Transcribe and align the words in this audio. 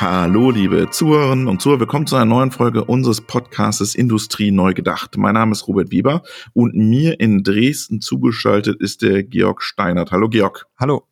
Hallo, 0.00 0.50
liebe 0.50 0.88
Zuhörerinnen 0.88 1.46
und 1.46 1.60
Zuhörer. 1.60 1.80
Willkommen 1.80 2.06
zu 2.06 2.16
einer 2.16 2.24
neuen 2.24 2.50
Folge 2.50 2.84
unseres 2.84 3.20
Podcastes 3.20 3.94
Industrie 3.94 4.50
neu 4.50 4.72
gedacht. 4.72 5.18
Mein 5.18 5.34
Name 5.34 5.52
ist 5.52 5.68
Robert 5.68 5.90
Wieber 5.90 6.22
und 6.54 6.74
mir 6.74 7.20
in 7.20 7.42
Dresden 7.42 8.00
zugeschaltet 8.00 8.80
ist 8.80 9.02
der 9.02 9.22
Georg 9.24 9.62
Steinert. 9.62 10.10
Hallo, 10.10 10.30
Georg. 10.30 10.66
Hallo. 10.78 11.06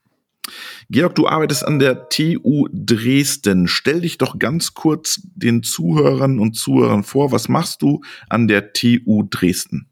Georg, 0.88 1.14
du 1.16 1.28
arbeitest 1.28 1.66
an 1.66 1.78
der 1.78 2.08
TU 2.08 2.66
Dresden. 2.72 3.68
Stell 3.68 4.00
dich 4.00 4.16
doch 4.16 4.38
ganz 4.38 4.72
kurz 4.72 5.20
den 5.34 5.62
Zuhörern 5.62 6.38
und 6.38 6.54
Zuhörern 6.54 7.04
vor. 7.04 7.30
Was 7.30 7.50
machst 7.50 7.82
du 7.82 8.00
an 8.30 8.48
der 8.48 8.72
TU 8.72 9.22
Dresden? 9.28 9.90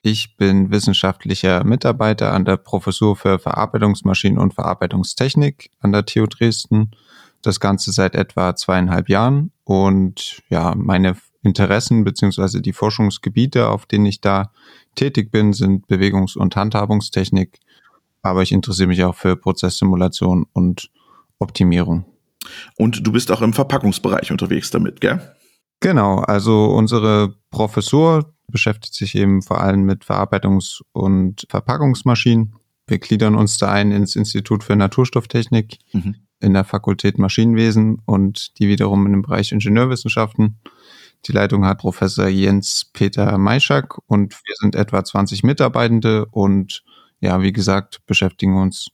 Ich 0.00 0.38
bin 0.38 0.70
wissenschaftlicher 0.70 1.62
Mitarbeiter 1.64 2.32
an 2.32 2.46
der 2.46 2.56
Professur 2.56 3.16
für 3.16 3.38
Verarbeitungsmaschinen 3.38 4.38
und 4.38 4.54
Verarbeitungstechnik 4.54 5.68
an 5.80 5.92
der 5.92 6.06
TU 6.06 6.24
Dresden 6.24 6.92
das 7.46 7.60
Ganze 7.60 7.92
seit 7.92 8.14
etwa 8.14 8.56
zweieinhalb 8.56 9.08
Jahren 9.08 9.52
und 9.64 10.42
ja, 10.48 10.74
meine 10.76 11.16
Interessen 11.42 12.04
beziehungsweise 12.04 12.62
die 12.62 12.72
Forschungsgebiete, 12.72 13.68
auf 13.68 13.86
denen 13.86 14.06
ich 14.06 14.20
da 14.20 14.50
tätig 14.94 15.30
bin, 15.30 15.52
sind 15.52 15.86
Bewegungs- 15.86 16.36
und 16.36 16.56
Handhabungstechnik, 16.56 17.60
aber 18.22 18.42
ich 18.42 18.52
interessiere 18.52 18.88
mich 18.88 19.04
auch 19.04 19.14
für 19.14 19.36
Prozesssimulation 19.36 20.46
und 20.52 20.90
Optimierung. 21.38 22.06
Und 22.76 23.06
du 23.06 23.12
bist 23.12 23.30
auch 23.30 23.42
im 23.42 23.52
Verpackungsbereich 23.52 24.30
unterwegs 24.30 24.70
damit, 24.70 25.00
gell? 25.00 25.20
Genau, 25.80 26.18
also 26.20 26.66
unsere 26.66 27.34
Professur 27.50 28.32
beschäftigt 28.48 28.94
sich 28.94 29.14
eben 29.14 29.42
vor 29.42 29.60
allem 29.60 29.82
mit 29.82 30.04
Verarbeitungs- 30.04 30.82
und 30.92 31.46
Verpackungsmaschinen. 31.48 32.54
Wir 32.86 32.98
gliedern 32.98 33.34
uns 33.34 33.58
da 33.58 33.70
ein 33.70 33.92
ins 33.92 34.16
Institut 34.16 34.64
für 34.64 34.76
Naturstofftechnik. 34.76 35.78
Mhm 35.92 36.16
in 36.44 36.54
der 36.54 36.64
Fakultät 36.64 37.18
Maschinenwesen 37.18 38.02
und 38.06 38.58
die 38.58 38.68
wiederum 38.68 39.06
in 39.06 39.12
dem 39.12 39.22
Bereich 39.22 39.52
Ingenieurwissenschaften. 39.52 40.60
Die 41.26 41.32
Leitung 41.32 41.64
hat 41.64 41.78
Professor 41.78 42.28
Jens 42.28 42.90
Peter 42.92 43.38
Maischak 43.38 43.98
und 44.06 44.34
wir 44.44 44.54
sind 44.60 44.76
etwa 44.76 45.02
20 45.02 45.42
Mitarbeitende 45.42 46.26
und 46.26 46.84
ja, 47.20 47.40
wie 47.40 47.52
gesagt, 47.52 48.02
beschäftigen 48.06 48.56
uns 48.56 48.88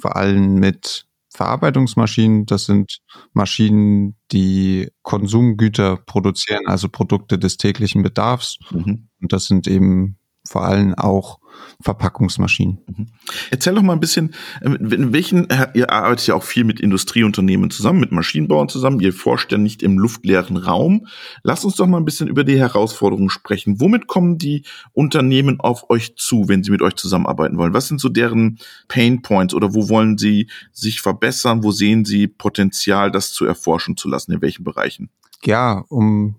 vor 0.00 0.16
allem 0.16 0.54
mit 0.54 1.06
Verarbeitungsmaschinen. 1.28 2.46
Das 2.46 2.64
sind 2.64 3.00
Maschinen, 3.32 4.16
die 4.32 4.90
Konsumgüter 5.02 5.96
produzieren, 5.96 6.66
also 6.66 6.88
Produkte 6.88 7.38
des 7.38 7.58
täglichen 7.58 8.02
Bedarfs. 8.02 8.58
Mhm. 8.70 9.08
Und 9.20 9.32
das 9.32 9.46
sind 9.46 9.66
eben 9.66 10.16
vor 10.46 10.64
allem 10.64 10.94
auch 10.94 11.40
Verpackungsmaschinen. 11.80 12.78
Mhm. 12.86 13.06
Erzähl 13.50 13.74
doch 13.74 13.82
mal 13.82 13.92
ein 13.92 14.00
bisschen, 14.00 14.34
ähm, 14.62 14.76
in 14.76 15.12
welchen, 15.12 15.48
äh, 15.50 15.68
ihr 15.74 15.90
arbeitet 15.90 16.26
ja 16.26 16.34
auch 16.34 16.42
viel 16.42 16.64
mit 16.64 16.80
Industrieunternehmen 16.80 17.70
zusammen, 17.70 18.00
mit 18.00 18.12
Maschinenbauern 18.12 18.68
zusammen, 18.68 19.00
ihr 19.00 19.12
forscht 19.12 19.52
ja 19.52 19.58
nicht 19.58 19.82
im 19.82 19.98
luftleeren 19.98 20.56
Raum. 20.56 21.06
Lass 21.42 21.64
uns 21.64 21.76
doch 21.76 21.86
mal 21.86 21.98
ein 21.98 22.04
bisschen 22.04 22.28
über 22.28 22.44
die 22.44 22.58
Herausforderungen 22.58 23.30
sprechen. 23.30 23.80
Womit 23.80 24.06
kommen 24.06 24.38
die 24.38 24.64
Unternehmen 24.92 25.60
auf 25.60 25.90
euch 25.90 26.16
zu, 26.16 26.48
wenn 26.48 26.62
sie 26.62 26.70
mit 26.70 26.82
euch 26.82 26.94
zusammenarbeiten 26.94 27.58
wollen? 27.58 27.74
Was 27.74 27.88
sind 27.88 28.00
so 28.00 28.08
deren 28.08 28.58
Pain 28.88 29.22
Points 29.22 29.54
oder 29.54 29.74
wo 29.74 29.88
wollen 29.88 30.18
sie 30.18 30.48
sich 30.72 31.00
verbessern? 31.00 31.62
Wo 31.62 31.72
sehen 31.72 32.04
sie 32.04 32.26
Potenzial, 32.26 33.10
das 33.10 33.32
zu 33.32 33.44
erforschen 33.44 33.96
zu 33.96 34.08
lassen? 34.08 34.32
In 34.32 34.42
welchen 34.42 34.64
Bereichen? 34.64 35.10
Ja, 35.44 35.84
um 35.88 36.36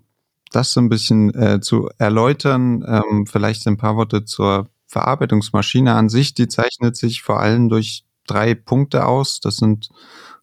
das 0.52 0.72
so 0.72 0.80
ein 0.80 0.88
bisschen 0.88 1.34
äh, 1.34 1.60
zu 1.60 1.90
erläutern, 1.98 2.84
ähm, 2.86 3.26
vielleicht 3.26 3.66
ein 3.66 3.76
paar 3.76 3.96
Worte 3.96 4.24
zur 4.24 4.68
Verarbeitungsmaschine 4.96 5.94
an 5.94 6.08
sich. 6.08 6.34
Die 6.34 6.48
zeichnet 6.48 6.96
sich 6.96 7.22
vor 7.22 7.40
allem 7.40 7.68
durch 7.68 8.04
drei 8.26 8.54
Punkte 8.54 9.06
aus. 9.06 9.40
Das 9.40 9.56
sind 9.56 9.90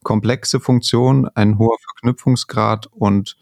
komplexe 0.04 0.60
Funktionen, 0.60 1.28
ein 1.28 1.58
hoher 1.58 1.78
Verknüpfungsgrad 1.80 2.88
und 2.88 3.38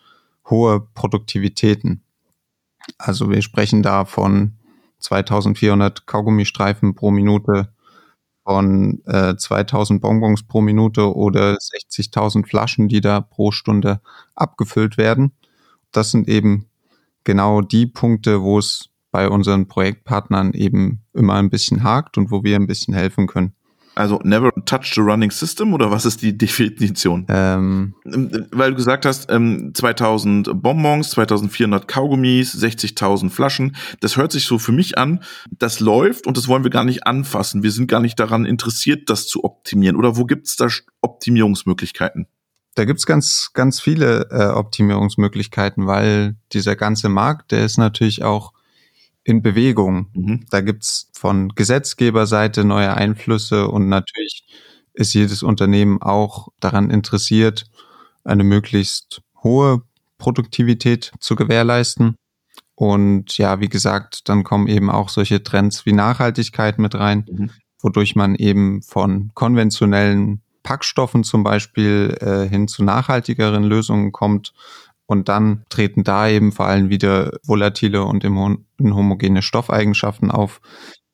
hohe 0.50 0.82
Produktivitäten. 0.94 2.04
Also 2.98 3.30
wir 3.30 3.42
sprechen 3.42 3.84
da 3.84 4.06
von 4.06 4.58
2400 5.00 6.08
Kaugummistreifen 6.08 6.96
pro 6.96 7.12
Minute, 7.12 7.74
von 8.44 9.02
äh, 9.06 9.36
2000 9.36 10.02
Bonbons 10.02 10.44
pro 10.44 10.62
Minute 10.62 11.16
oder 11.16 11.54
60.000 11.54 12.48
Flaschen, 12.48 12.88
die 12.88 13.02
da 13.02 13.22
pro 13.22 13.52
Stunde 13.52 14.02
abgefüllt 14.36 14.98
werden 14.98 15.34
das 15.92 16.12
sind 16.12 16.28
eben 16.28 16.70
genau 17.24 17.62
die 17.62 17.86
Punkte, 17.86 18.42
wo 18.42 18.60
es 18.60 18.90
bei 19.12 19.30
unseren 19.30 19.68
Projektpartnern 19.68 20.54
eben 20.54 21.02
immer 21.14 21.36
ein 21.36 21.50
bisschen 21.50 21.84
hakt 21.84 22.18
und 22.18 22.32
wo 22.32 22.44
wir 22.44 22.56
ein 22.56 22.68
bisschen 22.68 22.94
helfen 22.94 23.28
können. 23.28 23.54
Also 23.94 24.22
never 24.24 24.52
touch 24.66 24.94
the 24.96 25.02
running 25.02 25.32
system 25.32 25.74
oder 25.74 25.92
was 25.92 26.06
ist 26.06 26.22
die 26.22 26.38
Definition? 26.38 27.26
Ähm, 27.28 27.94
ähm 28.06 28.48
Weil 28.52 28.72
du 28.72 28.78
gesagt 28.78 29.06
hast, 29.06 29.30
2000 29.30 30.48
ähm, 30.48 30.62
Bonbons, 30.62 31.10
2400 31.12 31.88
Kaugummis, 31.88 32.56
60.000 32.56 33.30
Flaschen. 33.30 33.76
Das 34.00 34.16
hört 34.16 34.32
sich 34.32 34.46
so 34.46 34.60
für 34.60 34.72
mich 34.72 34.98
an, 34.98 35.24
das 35.52 35.82
läuft 35.82 36.26
und 36.26 36.38
das 36.38 36.48
wollen 36.48 36.64
wir 36.64 36.72
gar 36.72 36.86
nicht 36.86 37.06
anfassen. 37.06 37.64
Wir 37.64 37.72
sind 37.72 37.88
gar 37.88 38.00
nicht 38.00 38.20
daran 38.20 38.46
interessiert, 38.46 39.10
das 39.10 39.28
zu 39.28 39.44
optimieren. 39.44 39.98
Oder 39.98 40.16
wo 40.16 40.26
gibt 40.26 40.48
es 40.48 40.56
da 40.56 40.68
Optimierungsmöglichkeiten? 41.02 42.28
Da 42.76 42.86
gibt's 42.86 43.06
ganz, 43.06 43.52
ganz 43.54 43.82
viele 43.82 44.30
äh, 44.32 44.46
Optimierungsmöglichkeiten, 44.46 45.88
weil 45.88 46.38
dieser 46.54 46.78
ganze 46.78 47.10
Markt, 47.10 47.52
der 47.52 47.66
ist 47.66 47.78
natürlich 47.78 48.24
auch 48.24 48.54
in 49.24 49.42
Bewegung. 49.42 50.08
Mhm. 50.14 50.46
Da 50.50 50.62
gibt's 50.62 51.10
von 51.14 51.50
Gesetzgeberseite 51.50 52.64
neue 52.64 52.94
Einflüsse 52.94 53.68
und 53.68 53.90
natürlich 53.90 54.46
ist 54.94 55.14
jedes 55.14 55.44
Unternehmen 55.44 56.02
auch 56.02 56.50
daran 56.60 56.90
interessiert, 56.90 57.66
eine 58.24 58.44
möglichst 58.44 59.22
hohe 59.44 59.84
Produktivität 60.18 61.12
zu 61.20 61.36
gewährleisten. 61.36 62.16
Und 62.76 63.38
ja, 63.38 63.60
wie 63.60 63.70
gesagt, 63.70 64.28
dann 64.30 64.44
kommen 64.44 64.68
eben 64.68 64.90
auch 64.90 65.10
solche 65.10 65.44
Trends 65.44 65.86
wie 65.86 65.94
Nachhaltigkeit 65.94 66.80
mit 66.80 66.96
rein, 66.96 67.26
mhm. 67.30 67.52
wodurch 67.80 68.16
man 68.16 68.36
eben 68.36 68.82
von 68.82 69.32
konventionellen 69.34 70.42
Packstoffen 70.64 71.24
zum 71.24 71.44
Beispiel 71.44 72.18
äh, 72.22 72.48
hin 72.48 72.68
zu 72.68 72.84
nachhaltigeren 72.84 73.64
Lösungen 73.64 74.12
kommt. 74.12 74.54
Und 75.12 75.28
dann 75.28 75.66
treten 75.68 76.06
da 76.06 76.30
eben 76.30 76.54
vor 76.54 76.68
allem 76.68 76.90
wieder 76.90 77.38
volatile 77.44 78.06
und 78.06 78.24
inhomogene 78.24 79.42
Stoffeigenschaften 79.42 80.32
auf, 80.32 80.62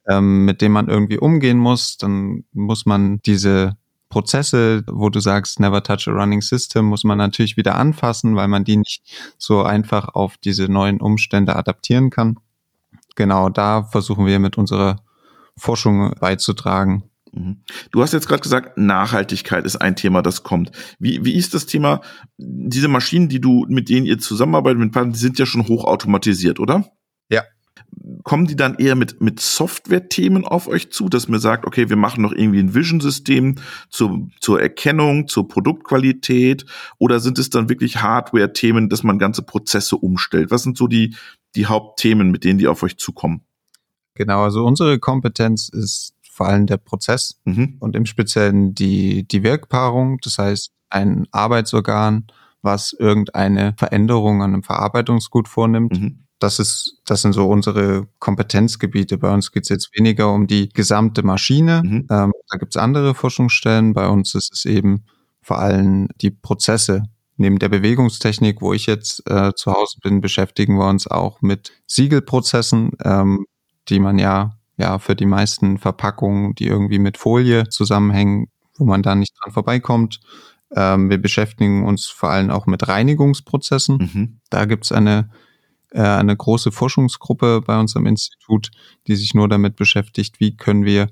ähm, 0.08 0.46
mit 0.46 0.62
denen 0.62 0.74
man 0.74 0.88
irgendwie 0.88 1.18
umgehen 1.18 1.58
muss. 1.58 1.98
Dann 1.98 2.44
muss 2.54 2.86
man 2.86 3.18
diese 3.26 3.76
Prozesse, 4.10 4.84
wo 4.86 5.10
du 5.10 5.20
sagst, 5.20 5.60
never 5.60 5.82
touch 5.82 6.08
a 6.08 6.12
running 6.12 6.42
system, 6.42 6.86
muss 6.86 7.06
man 7.06 7.18
natürlich 7.18 7.58
wieder 7.58 7.74
anfassen, 7.74 8.36
weil 8.36 8.48
man 8.48 8.66
die 8.66 8.78
nicht 8.78 9.02
so 9.40 9.64
einfach 9.64 10.10
auf 10.10 10.38
diese 10.38 10.72
neuen 10.72 11.02
Umstände 11.02 11.56
adaptieren 11.56 12.12
kann. 12.12 12.38
Genau 13.16 13.50
da 13.50 13.82
versuchen 13.82 14.28
wir 14.28 14.38
mit 14.38 14.60
unserer 14.60 14.98
Forschung 15.58 16.14
beizutragen. 16.20 17.10
Mhm. 17.34 17.58
Du 17.92 18.02
hast 18.02 18.14
jetzt 18.14 18.28
gerade 18.28 18.42
gesagt, 18.42 18.78
Nachhaltigkeit 18.78 19.66
ist 19.66 19.78
ein 19.78 19.96
Thema, 19.96 20.22
das 20.22 20.44
kommt. 20.44 20.72
Wie, 21.00 21.24
wie 21.26 21.36
ist 21.36 21.54
das 21.54 21.66
Thema? 21.66 22.02
Diese 22.38 22.88
Maschinen, 22.88 23.30
die 23.30 23.42
du, 23.42 23.66
mit 23.70 23.90
denen 23.90 24.06
ihr 24.06 24.20
zusammenarbeitet, 24.20 24.80
mit 24.80 24.92
Partnern, 24.92 25.14
die 25.14 25.20
sind 25.20 25.40
ja 25.40 25.46
schon 25.46 25.68
hochautomatisiert, 25.68 26.60
oder? 26.60 26.90
Ja. 27.30 27.44
Kommen 28.24 28.48
die 28.48 28.56
dann 28.56 28.76
eher 28.76 28.96
mit, 28.96 29.22
mit 29.22 29.40
Software-Themen 29.40 30.46
auf 30.46 30.68
euch 30.68 30.92
zu, 30.92 31.10
dass 31.10 31.28
mir 31.28 31.40
sagt, 31.40 31.66
okay, 31.66 31.90
wir 31.90 31.96
machen 31.96 32.22
noch 32.22 32.34
irgendwie 32.34 32.60
ein 32.60 32.74
Vision-System 32.74 33.56
zur, 33.90 34.28
zur 34.42 34.62
Erkennung, 34.62 35.28
zur 35.28 35.48
Produktqualität, 35.48 36.66
oder 36.98 37.20
sind 37.20 37.40
es 37.40 37.50
dann 37.50 37.70
wirklich 37.70 38.02
Hardware-Themen, 38.02 38.90
dass 38.90 39.04
man 39.04 39.20
ganze 39.20 39.44
Prozesse 39.44 39.96
umstellt? 39.96 40.52
Was 40.52 40.64
sind 40.64 40.78
so 40.78 40.88
die, 40.88 41.16
die 41.56 41.68
Hauptthemen, 41.68 42.32
mit 42.32 42.44
denen 42.44 42.60
die 42.60 42.68
auf 42.68 42.84
euch 42.84 42.98
zukommen? 42.98 43.42
Genau, 44.18 44.44
also 44.44 44.66
unsere 44.66 44.98
Kompetenz 44.98 45.70
ist 45.70 46.16
vor 46.38 46.48
allem 46.48 46.68
der 46.68 46.78
Prozess 46.78 47.42
mhm. 47.46 47.78
und 47.80 47.96
im 47.96 48.06
Speziellen 48.06 48.76
die, 48.76 49.28
die 49.28 49.42
Wirkpaarung, 49.42 50.20
das 50.22 50.38
heißt 50.38 50.72
ein 50.90 51.28
Arbeitsorgan, 51.32 52.28
was 52.62 52.94
irgendeine 52.94 53.74
Veränderung 53.78 54.44
an 54.44 54.54
einem 54.54 54.64
Verarbeitungsgut 54.64 55.48
vornimmt. 55.48 56.00
Mhm. 56.00 56.24
Das 56.40 56.60
ist, 56.60 57.02
das 57.06 57.24
sind 57.24 57.34
so 57.34 57.50
unsere 57.50 58.08
Kompetenzgebiete. 58.20 59.18
Bei 59.18 59.34
uns 59.34 59.52
geht 59.52 59.64
es 59.64 59.70
jetzt 59.70 59.90
weniger 59.98 60.32
um 60.32 60.46
die 60.46 60.70
gesamte 60.70 61.24
Maschine. 61.24 61.82
Mhm. 61.84 62.08
Ähm, 62.12 62.32
da 62.50 62.58
gibt 62.60 62.76
es 62.76 62.82
andere 62.82 63.16
Forschungsstellen. 63.16 63.94
Bei 63.94 64.08
uns 64.08 64.36
ist 64.36 64.54
es 64.54 64.66
eben 64.66 65.06
vor 65.42 65.58
allem 65.58 66.08
die 66.22 66.30
Prozesse. 66.30 67.04
Neben 67.38 67.58
der 67.58 67.70
Bewegungstechnik, 67.70 68.62
wo 68.62 68.74
ich 68.74 68.86
jetzt 68.86 69.28
äh, 69.28 69.54
zu 69.56 69.72
Hause 69.74 69.98
bin, 70.04 70.22
beschäftigen 70.22 70.78
wir 70.78 70.88
uns 70.88 71.08
auch 71.08 71.42
mit 71.42 71.72
Siegelprozessen, 71.88 72.92
ähm, 73.04 73.46
die 73.90 74.00
man 74.00 74.20
ja 74.20 74.57
ja 74.78 75.00
für 75.00 75.16
die 75.16 75.26
meisten 75.26 75.78
Verpackungen, 75.78 76.56
die 76.56 76.68
irgendwie 76.68 77.00
mit 77.00 77.18
Folie 77.18 77.68
zusammenhängen, 77.70 78.48
wo 78.78 78.86
man 78.86 79.02
da 79.02 79.16
nicht 79.16 79.34
dran 79.42 79.52
vorbeikommt. 79.52 80.20
Ähm, 80.76 81.10
wir 81.10 81.18
beschäftigen 81.18 81.86
uns 81.86 82.06
vor 82.06 82.30
allem 82.30 82.52
auch 82.52 82.66
mit 82.66 82.88
Reinigungsprozessen. 82.88 83.98
Mhm. 83.98 84.40
Da 84.50 84.66
gibt's 84.66 84.92
eine, 84.92 85.30
äh, 85.92 86.02
eine 86.02 86.36
große 86.36 86.72
Forschungsgruppe 86.72 87.62
bei 87.62 87.80
uns 87.80 87.96
am 87.96 88.06
Institut, 88.06 88.72
die 89.08 89.16
sich 89.16 89.34
nur 89.34 89.50
damit 89.50 89.76
beschäftigt, 89.76 90.40
wie 90.40 90.56
können 90.56 90.86
wir 90.86 91.10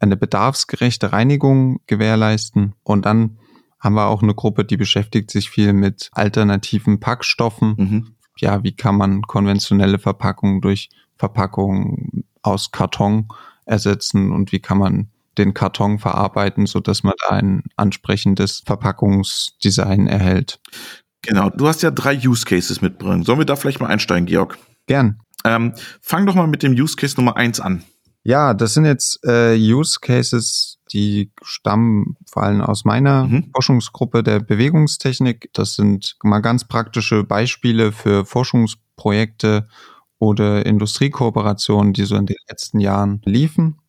eine 0.00 0.16
bedarfsgerechte 0.16 1.12
Reinigung 1.12 1.80
gewährleisten. 1.86 2.74
Und 2.82 3.06
dann 3.06 3.38
haben 3.78 3.94
wir 3.94 4.06
auch 4.06 4.22
eine 4.22 4.34
Gruppe, 4.34 4.64
die 4.64 4.76
beschäftigt 4.76 5.30
sich 5.30 5.48
viel 5.48 5.72
mit 5.72 6.10
alternativen 6.12 7.00
Packstoffen. 7.00 7.74
Mhm. 7.76 8.14
Ja, 8.38 8.62
wie 8.64 8.74
kann 8.74 8.96
man 8.96 9.22
konventionelle 9.22 9.98
Verpackungen 9.98 10.60
durch 10.60 10.88
Verpackungen 11.16 12.24
aus 12.42 12.70
Karton 12.72 13.28
ersetzen 13.64 14.32
und 14.32 14.52
wie 14.52 14.60
kann 14.60 14.78
man 14.78 15.08
den 15.38 15.54
Karton 15.54 15.98
verarbeiten, 15.98 16.66
so 16.66 16.80
dass 16.80 17.02
man 17.02 17.14
da 17.26 17.36
ein 17.36 17.64
ansprechendes 17.76 18.62
Verpackungsdesign 18.66 20.06
erhält. 20.06 20.60
Genau, 21.22 21.50
du 21.50 21.68
hast 21.68 21.82
ja 21.82 21.90
drei 21.90 22.16
Use 22.16 22.44
Cases 22.44 22.80
mitbringen. 22.82 23.22
Sollen 23.22 23.38
wir 23.38 23.46
da 23.46 23.56
vielleicht 23.56 23.80
mal 23.80 23.86
einsteigen, 23.86 24.26
Georg? 24.26 24.58
Gern. 24.86 25.20
Ähm, 25.44 25.72
fang 26.00 26.26
doch 26.26 26.34
mal 26.34 26.46
mit 26.46 26.62
dem 26.62 26.72
Use 26.72 26.96
Case 26.96 27.16
Nummer 27.16 27.36
eins 27.36 27.60
an. 27.60 27.84
Ja, 28.24 28.54
das 28.54 28.74
sind 28.74 28.84
jetzt 28.84 29.24
äh, 29.24 29.56
Use 29.56 29.98
Cases, 30.00 30.78
die 30.92 31.32
stammen 31.42 32.16
vor 32.30 32.44
allem 32.44 32.60
aus 32.60 32.84
meiner 32.84 33.24
mhm. 33.24 33.50
Forschungsgruppe 33.52 34.22
der 34.22 34.40
Bewegungstechnik. 34.40 35.50
Das 35.54 35.74
sind 35.74 36.16
mal 36.22 36.40
ganz 36.40 36.64
praktische 36.64 37.24
Beispiele 37.24 37.90
für 37.90 38.24
Forschungsprojekte 38.24 39.66
oder 40.22 40.64
Industriekooperationen, 40.64 41.94
die 41.94 42.04
so 42.04 42.14
in 42.14 42.26
den 42.26 42.36
letzten 42.48 42.78
Jahren 42.78 43.20
liefen. 43.24 43.80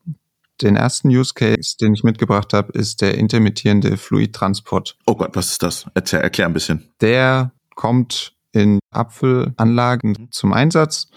Den 0.64 0.76
ersten 0.76 1.10
Use 1.10 1.36
Case, 1.36 1.78
den 1.80 1.94
ich 1.94 2.04
mitgebracht 2.04 2.54
habe, 2.54 2.72
ist 2.72 3.02
der 3.02 3.20
intermittierende 3.20 3.98
Fluidtransport. 3.98 4.98
Oh 5.06 5.14
Gott, 5.14 5.36
was 5.36 5.52
ist 5.52 5.62
das? 5.62 5.86
Erzähl, 5.94 6.22
erklär 6.22 6.48
ein 6.48 6.54
bisschen. 6.54 6.90
Der 7.02 7.52
kommt 7.76 8.34
in 8.52 8.80
Apfelanlagen 8.90 10.30
zum 10.32 10.54
Einsatz. 10.54 11.12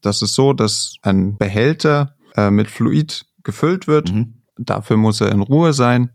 Das 0.00 0.22
ist 0.22 0.34
so, 0.34 0.52
dass 0.52 0.96
ein 1.02 1.36
Behälter 1.36 2.16
äh, 2.34 2.50
mit 2.50 2.68
Fluid 2.68 3.26
gefüllt 3.44 3.86
wird. 3.86 4.12
Mhm. 4.12 4.42
Dafür 4.56 4.96
muss 4.96 5.20
er 5.20 5.30
in 5.30 5.42
Ruhe 5.42 5.72
sein. 5.72 6.10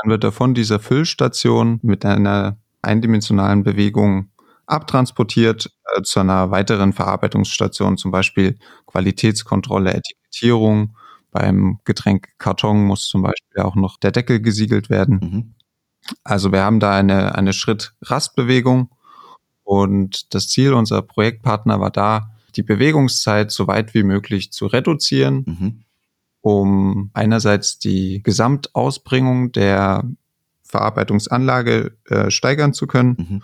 Dann 0.00 0.10
wird 0.10 0.24
er 0.24 0.32
von 0.32 0.54
dieser 0.54 0.80
Füllstation 0.80 1.80
mit 1.82 2.06
einer 2.06 2.56
eindimensionalen 2.80 3.62
Bewegung 3.62 4.30
abtransportiert 4.66 5.70
äh, 5.94 6.02
zu 6.02 6.20
einer 6.20 6.50
weiteren 6.50 6.92
Verarbeitungsstation, 6.92 7.96
zum 7.96 8.10
Beispiel 8.10 8.58
Qualitätskontrolle, 8.86 9.94
Etikettierung. 9.94 10.96
Beim 11.30 11.80
Getränk 11.84 12.28
Karton 12.38 12.84
muss 12.84 13.08
zum 13.08 13.22
Beispiel 13.22 13.62
auch 13.62 13.74
noch 13.74 13.98
der 13.98 14.12
Deckel 14.12 14.40
gesiegelt 14.40 14.88
werden. 14.88 15.20
Mhm. 15.20 15.54
Also 16.22 16.52
wir 16.52 16.62
haben 16.62 16.80
da 16.80 16.94
eine, 16.94 17.34
eine 17.34 17.52
Schritt-Rast-Bewegung 17.52 18.90
und 19.64 20.34
das 20.34 20.48
Ziel 20.48 20.74
unserer 20.74 21.02
Projektpartner 21.02 21.80
war 21.80 21.90
da, 21.90 22.30
die 22.54 22.62
Bewegungszeit 22.62 23.50
so 23.50 23.66
weit 23.66 23.94
wie 23.94 24.02
möglich 24.02 24.52
zu 24.52 24.66
reduzieren, 24.66 25.44
mhm. 25.46 25.84
um 26.40 27.10
einerseits 27.14 27.78
die 27.78 28.22
Gesamtausbringung 28.22 29.52
der 29.52 30.04
Verarbeitungsanlage 30.62 31.96
äh, 32.06 32.30
steigern 32.30 32.74
zu 32.74 32.86
können, 32.86 33.16
mhm. 33.18 33.42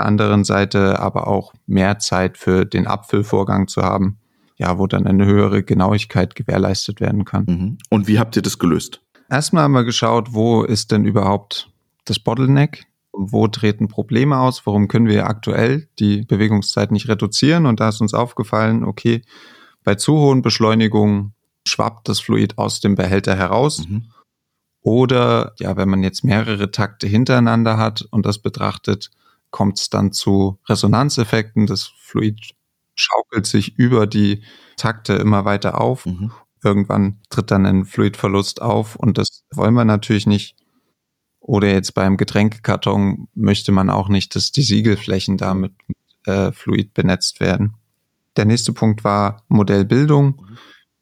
Der 0.00 0.06
anderen 0.06 0.44
Seite 0.44 0.98
aber 0.98 1.28
auch 1.28 1.52
mehr 1.66 1.98
Zeit 1.98 2.38
für 2.38 2.64
den 2.64 2.86
Abfüllvorgang 2.86 3.68
zu 3.68 3.82
haben, 3.82 4.18
ja, 4.56 4.78
wo 4.78 4.86
dann 4.86 5.06
eine 5.06 5.26
höhere 5.26 5.62
Genauigkeit 5.62 6.34
gewährleistet 6.34 7.00
werden 7.00 7.24
kann. 7.24 7.44
Mhm. 7.46 7.78
Und 7.90 8.08
wie 8.08 8.18
habt 8.18 8.36
ihr 8.36 8.42
das 8.42 8.58
gelöst? 8.58 9.00
Erstmal 9.28 9.64
haben 9.64 9.72
wir 9.72 9.84
geschaut, 9.84 10.34
wo 10.34 10.62
ist 10.62 10.90
denn 10.90 11.04
überhaupt 11.04 11.70
das 12.04 12.18
Bottleneck? 12.18 12.86
wo 13.12 13.48
treten 13.48 13.88
Probleme 13.88 14.38
aus, 14.38 14.64
warum 14.66 14.88
können 14.88 15.06
wir 15.06 15.26
aktuell 15.26 15.88
die 15.98 16.22
Bewegungszeit 16.22 16.92
nicht 16.92 17.08
reduzieren. 17.08 17.66
Und 17.66 17.80
da 17.80 17.88
ist 17.88 18.00
uns 18.00 18.14
aufgefallen, 18.14 18.84
okay, 18.84 19.22
bei 19.82 19.94
zu 19.94 20.16
hohen 20.16 20.42
Beschleunigungen 20.42 21.34
schwappt 21.66 22.08
das 22.08 22.20
Fluid 22.20 22.58
aus 22.58 22.80
dem 22.80 22.94
Behälter 22.94 23.34
heraus. 23.34 23.86
Mhm. 23.86 24.04
Oder 24.82 25.54
ja, 25.58 25.76
wenn 25.76 25.88
man 25.88 26.02
jetzt 26.02 26.24
mehrere 26.24 26.70
Takte 26.70 27.06
hintereinander 27.06 27.76
hat 27.76 28.02
und 28.10 28.24
das 28.24 28.38
betrachtet, 28.38 29.10
kommt 29.50 29.78
es 29.78 29.90
dann 29.90 30.12
zu 30.12 30.58
Resonanzeffekten. 30.68 31.66
Das 31.66 31.92
Fluid 31.98 32.54
schaukelt 32.94 33.46
sich 33.46 33.78
über 33.78 34.06
die 34.06 34.42
Takte 34.76 35.14
immer 35.14 35.44
weiter 35.44 35.80
auf. 35.80 36.06
Mhm. 36.06 36.32
Irgendwann 36.62 37.20
tritt 37.30 37.50
dann 37.50 37.64
ein 37.64 37.84
Fluidverlust 37.84 38.60
auf 38.60 38.96
und 38.96 39.16
das 39.18 39.44
wollen 39.52 39.74
wir 39.74 39.84
natürlich 39.84 40.26
nicht. 40.26 40.56
Oder 41.40 41.72
jetzt 41.72 41.94
beim 41.94 42.16
Getränkekarton 42.16 43.28
möchte 43.34 43.72
man 43.72 43.88
auch 43.88 44.08
nicht, 44.08 44.36
dass 44.36 44.52
die 44.52 44.62
Siegelflächen 44.62 45.38
damit 45.38 45.72
äh, 46.26 46.52
fluid 46.52 46.92
benetzt 46.92 47.40
werden. 47.40 47.74
Der 48.36 48.44
nächste 48.44 48.72
Punkt 48.72 49.04
war 49.04 49.42
Modellbildung. 49.48 50.46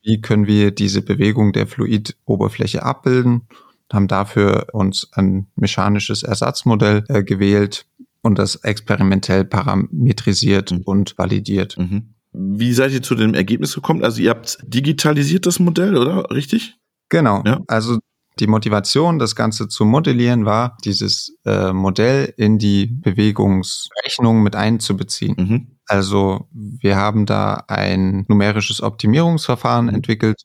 Wie 0.01 0.21
können 0.21 0.47
wir 0.47 0.71
diese 0.71 1.03
Bewegung 1.03 1.53
der 1.53 1.67
Fluidoberfläche 1.67 2.85
abbilden? 2.85 3.49
Haben 3.93 4.07
dafür 4.07 4.69
uns 4.73 5.09
ein 5.13 5.49
mechanisches 5.57 6.23
Ersatzmodell 6.23 7.05
äh, 7.09 7.25
gewählt 7.25 7.88
und 8.23 8.39
das 8.39 8.57
experimentell 8.57 9.45
parametrisiert 9.45 10.73
mhm. 10.73 10.83
und 10.85 11.19
validiert. 11.19 11.77
Mhm. 11.79 12.15
Wie 12.33 12.73
seid 12.73 12.93
ihr 12.93 13.03
zu 13.03 13.15
dem 13.15 13.35
Ergebnis 13.35 13.75
gekommen? 13.75 14.05
Also 14.05 14.21
ihr 14.21 14.31
habt 14.31 14.59
digitalisiert 14.63 15.47
das 15.47 15.59
Modell, 15.59 15.97
oder? 15.97 16.31
Richtig? 16.31 16.77
Genau. 17.09 17.43
Ja. 17.45 17.61
Also 17.67 17.99
die 18.39 18.47
Motivation, 18.47 19.19
das 19.19 19.35
Ganze 19.35 19.69
zu 19.69 19.85
modellieren, 19.85 20.45
war, 20.45 20.77
dieses 20.85 21.37
äh, 21.45 21.73
Modell 21.73 22.33
in 22.37 22.59
die 22.59 22.87
Bewegungsrechnung 22.87 24.43
mit 24.43 24.55
einzubeziehen. 24.55 25.35
Mhm. 25.37 25.79
Also 25.87 26.49
wir 26.53 26.97
haben 26.97 27.27
da 27.27 27.65
ein 27.67 28.25
numerisches 28.29 28.83
Optimierungsverfahren 28.83 29.87
mhm. 29.87 29.95
entwickelt, 29.95 30.43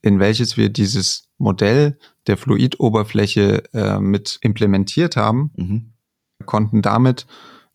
in 0.00 0.20
welches 0.20 0.56
wir 0.56 0.68
dieses 0.68 1.28
Modell 1.38 1.98
der 2.26 2.36
Fluidoberfläche 2.36 3.64
äh, 3.72 3.98
mit 3.98 4.38
implementiert 4.40 5.16
haben, 5.16 5.50
mhm. 5.56 5.93
Konnten 6.44 6.82
damit 6.82 7.26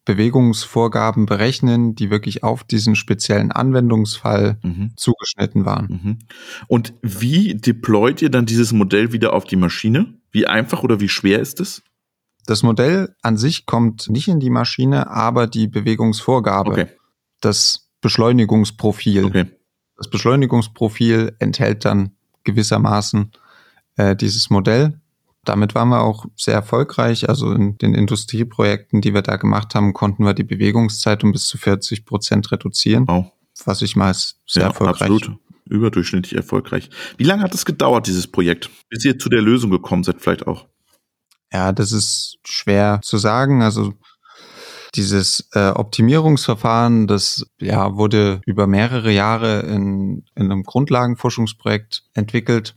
Bewegungsvorgaben 0.05 1.25
berechnen, 1.27 1.93
die 1.93 2.09
wirklich 2.09 2.43
auf 2.43 2.63
diesen 2.63 2.95
speziellen 2.95 3.51
Anwendungsfall 3.51 4.57
mhm. 4.63 4.91
zugeschnitten 4.95 5.65
waren. 5.65 5.87
Mhm. 5.87 6.19
Und 6.67 6.93
wie 7.01 7.55
deployt 7.55 8.21
ihr 8.21 8.31
dann 8.31 8.47
dieses 8.47 8.73
Modell 8.73 9.11
wieder 9.13 9.33
auf 9.33 9.43
die 9.43 9.55
Maschine? 9.55 10.15
Wie 10.31 10.47
einfach 10.47 10.81
oder 10.83 10.99
wie 10.99 11.09
schwer 11.09 11.39
ist 11.39 11.59
es? 11.59 11.83
Das 12.47 12.63
Modell 12.63 13.15
an 13.21 13.37
sich 13.37 13.67
kommt 13.67 14.09
nicht 14.09 14.27
in 14.27 14.39
die 14.39 14.49
Maschine, 14.49 15.11
aber 15.11 15.45
die 15.45 15.67
Bewegungsvorgabe, 15.67 16.71
okay. 16.71 16.87
das 17.41 17.91
Beschleunigungsprofil. 18.01 19.25
Okay. 19.25 19.45
Das 19.95 20.09
Beschleunigungsprofil 20.09 21.35
enthält 21.37 21.85
dann 21.85 22.15
gewissermaßen 22.45 23.31
äh, 23.97 24.15
dieses 24.15 24.49
Modell 24.49 24.98
damit 25.45 25.75
waren 25.75 25.89
wir 25.89 26.01
auch 26.01 26.25
sehr 26.35 26.53
erfolgreich. 26.53 27.29
Also 27.29 27.51
in 27.51 27.77
den 27.77 27.93
Industrieprojekten, 27.93 29.01
die 29.01 29.13
wir 29.13 29.21
da 29.21 29.37
gemacht 29.37 29.75
haben, 29.75 29.93
konnten 29.93 30.23
wir 30.23 30.33
die 30.33 30.43
Bewegungszeit 30.43 31.23
um 31.23 31.31
bis 31.31 31.47
zu 31.47 31.57
40 31.57 32.05
Prozent 32.05 32.51
reduzieren. 32.51 33.07
Wow. 33.07 33.31
Was 33.65 33.81
ich 33.81 33.95
mal 33.95 34.07
als 34.07 34.39
sehr 34.45 34.63
ja, 34.63 34.67
erfolgreich. 34.69 35.09
Absolut. 35.09 35.39
Überdurchschnittlich 35.65 36.35
erfolgreich. 36.35 36.89
Wie 37.17 37.23
lange 37.23 37.43
hat 37.43 37.53
es 37.53 37.65
gedauert, 37.65 38.07
dieses 38.07 38.27
Projekt, 38.27 38.69
bis 38.89 39.05
ihr 39.05 39.19
zu 39.19 39.29
der 39.29 39.41
Lösung 39.41 39.69
gekommen 39.69 40.03
seid, 40.03 40.19
vielleicht 40.19 40.47
auch? 40.47 40.65
Ja, 41.53 41.71
das 41.71 41.91
ist 41.91 42.37
schwer 42.43 42.99
zu 43.03 43.17
sagen. 43.17 43.61
Also 43.61 43.93
dieses 44.95 45.49
äh, 45.53 45.69
Optimierungsverfahren, 45.69 47.07
das 47.07 47.45
ja 47.59 47.95
wurde 47.95 48.41
über 48.45 48.65
mehrere 48.67 49.11
Jahre 49.11 49.61
in, 49.61 50.25
in 50.35 50.51
einem 50.51 50.63
Grundlagenforschungsprojekt 50.63 52.03
entwickelt. 52.13 52.75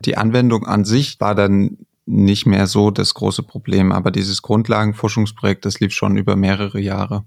Die 0.00 0.16
Anwendung 0.16 0.66
an 0.66 0.84
sich 0.84 1.20
war 1.20 1.34
dann 1.34 1.78
nicht 2.06 2.46
mehr 2.46 2.66
so 2.66 2.90
das 2.90 3.14
große 3.14 3.42
Problem. 3.42 3.92
Aber 3.92 4.10
dieses 4.10 4.42
Grundlagenforschungsprojekt, 4.42 5.64
das 5.64 5.80
lief 5.80 5.92
schon 5.92 6.16
über 6.16 6.36
mehrere 6.36 6.80
Jahre, 6.80 7.24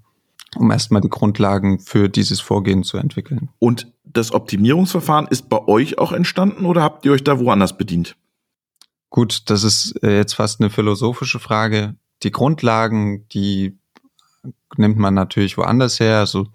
um 0.56 0.70
erstmal 0.70 1.00
die 1.00 1.08
Grundlagen 1.08 1.80
für 1.80 2.08
dieses 2.08 2.40
Vorgehen 2.40 2.84
zu 2.84 2.96
entwickeln. 2.96 3.48
Und 3.58 3.92
das 4.04 4.32
Optimierungsverfahren 4.32 5.26
ist 5.28 5.48
bei 5.48 5.66
euch 5.66 5.98
auch 5.98 6.12
entstanden 6.12 6.64
oder 6.64 6.82
habt 6.82 7.04
ihr 7.04 7.12
euch 7.12 7.24
da 7.24 7.38
woanders 7.38 7.76
bedient? 7.76 8.16
Gut, 9.10 9.50
das 9.50 9.64
ist 9.64 10.02
äh, 10.02 10.16
jetzt 10.16 10.34
fast 10.34 10.60
eine 10.60 10.70
philosophische 10.70 11.38
Frage. 11.38 11.96
Die 12.22 12.30
Grundlagen, 12.30 13.26
die 13.28 13.78
nimmt 14.76 14.98
man 14.98 15.14
natürlich 15.14 15.56
woanders 15.56 15.98
her. 15.98 16.18
Also 16.18 16.48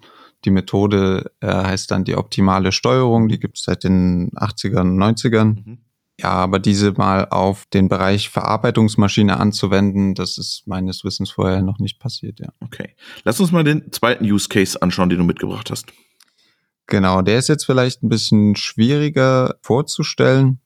die 0.44 0.50
Methode 0.50 1.32
äh, 1.40 1.48
heißt 1.48 1.90
dann 1.90 2.04
die 2.04 2.16
optimale 2.16 2.72
Steuerung, 2.72 3.28
die 3.28 3.38
gibt 3.38 3.58
es 3.58 3.64
seit 3.64 3.84
den 3.84 4.30
80ern, 4.32 4.96
90ern. 4.96 5.44
Mhm. 5.44 5.78
Ja, 6.20 6.30
aber 6.30 6.60
diese 6.60 6.92
mal 6.92 7.26
auf 7.28 7.66
den 7.66 7.88
Bereich 7.88 8.28
Verarbeitungsmaschine 8.28 9.38
anzuwenden, 9.38 10.14
das 10.14 10.38
ist 10.38 10.62
meines 10.66 11.02
Wissens 11.02 11.30
vorher 11.30 11.60
noch 11.62 11.78
nicht 11.78 11.98
passiert, 11.98 12.38
ja. 12.38 12.50
Okay. 12.60 12.94
Lass 13.24 13.40
uns 13.40 13.50
mal 13.50 13.64
den 13.64 13.90
zweiten 13.90 14.24
Use 14.24 14.48
Case 14.48 14.80
anschauen, 14.80 15.08
den 15.08 15.18
du 15.18 15.24
mitgebracht 15.24 15.70
hast. 15.70 15.86
Genau, 16.86 17.22
der 17.22 17.38
ist 17.38 17.48
jetzt 17.48 17.64
vielleicht 17.64 18.02
ein 18.02 18.08
bisschen 18.08 18.54
schwieriger 18.54 19.56
vorzustellen. 19.62 20.60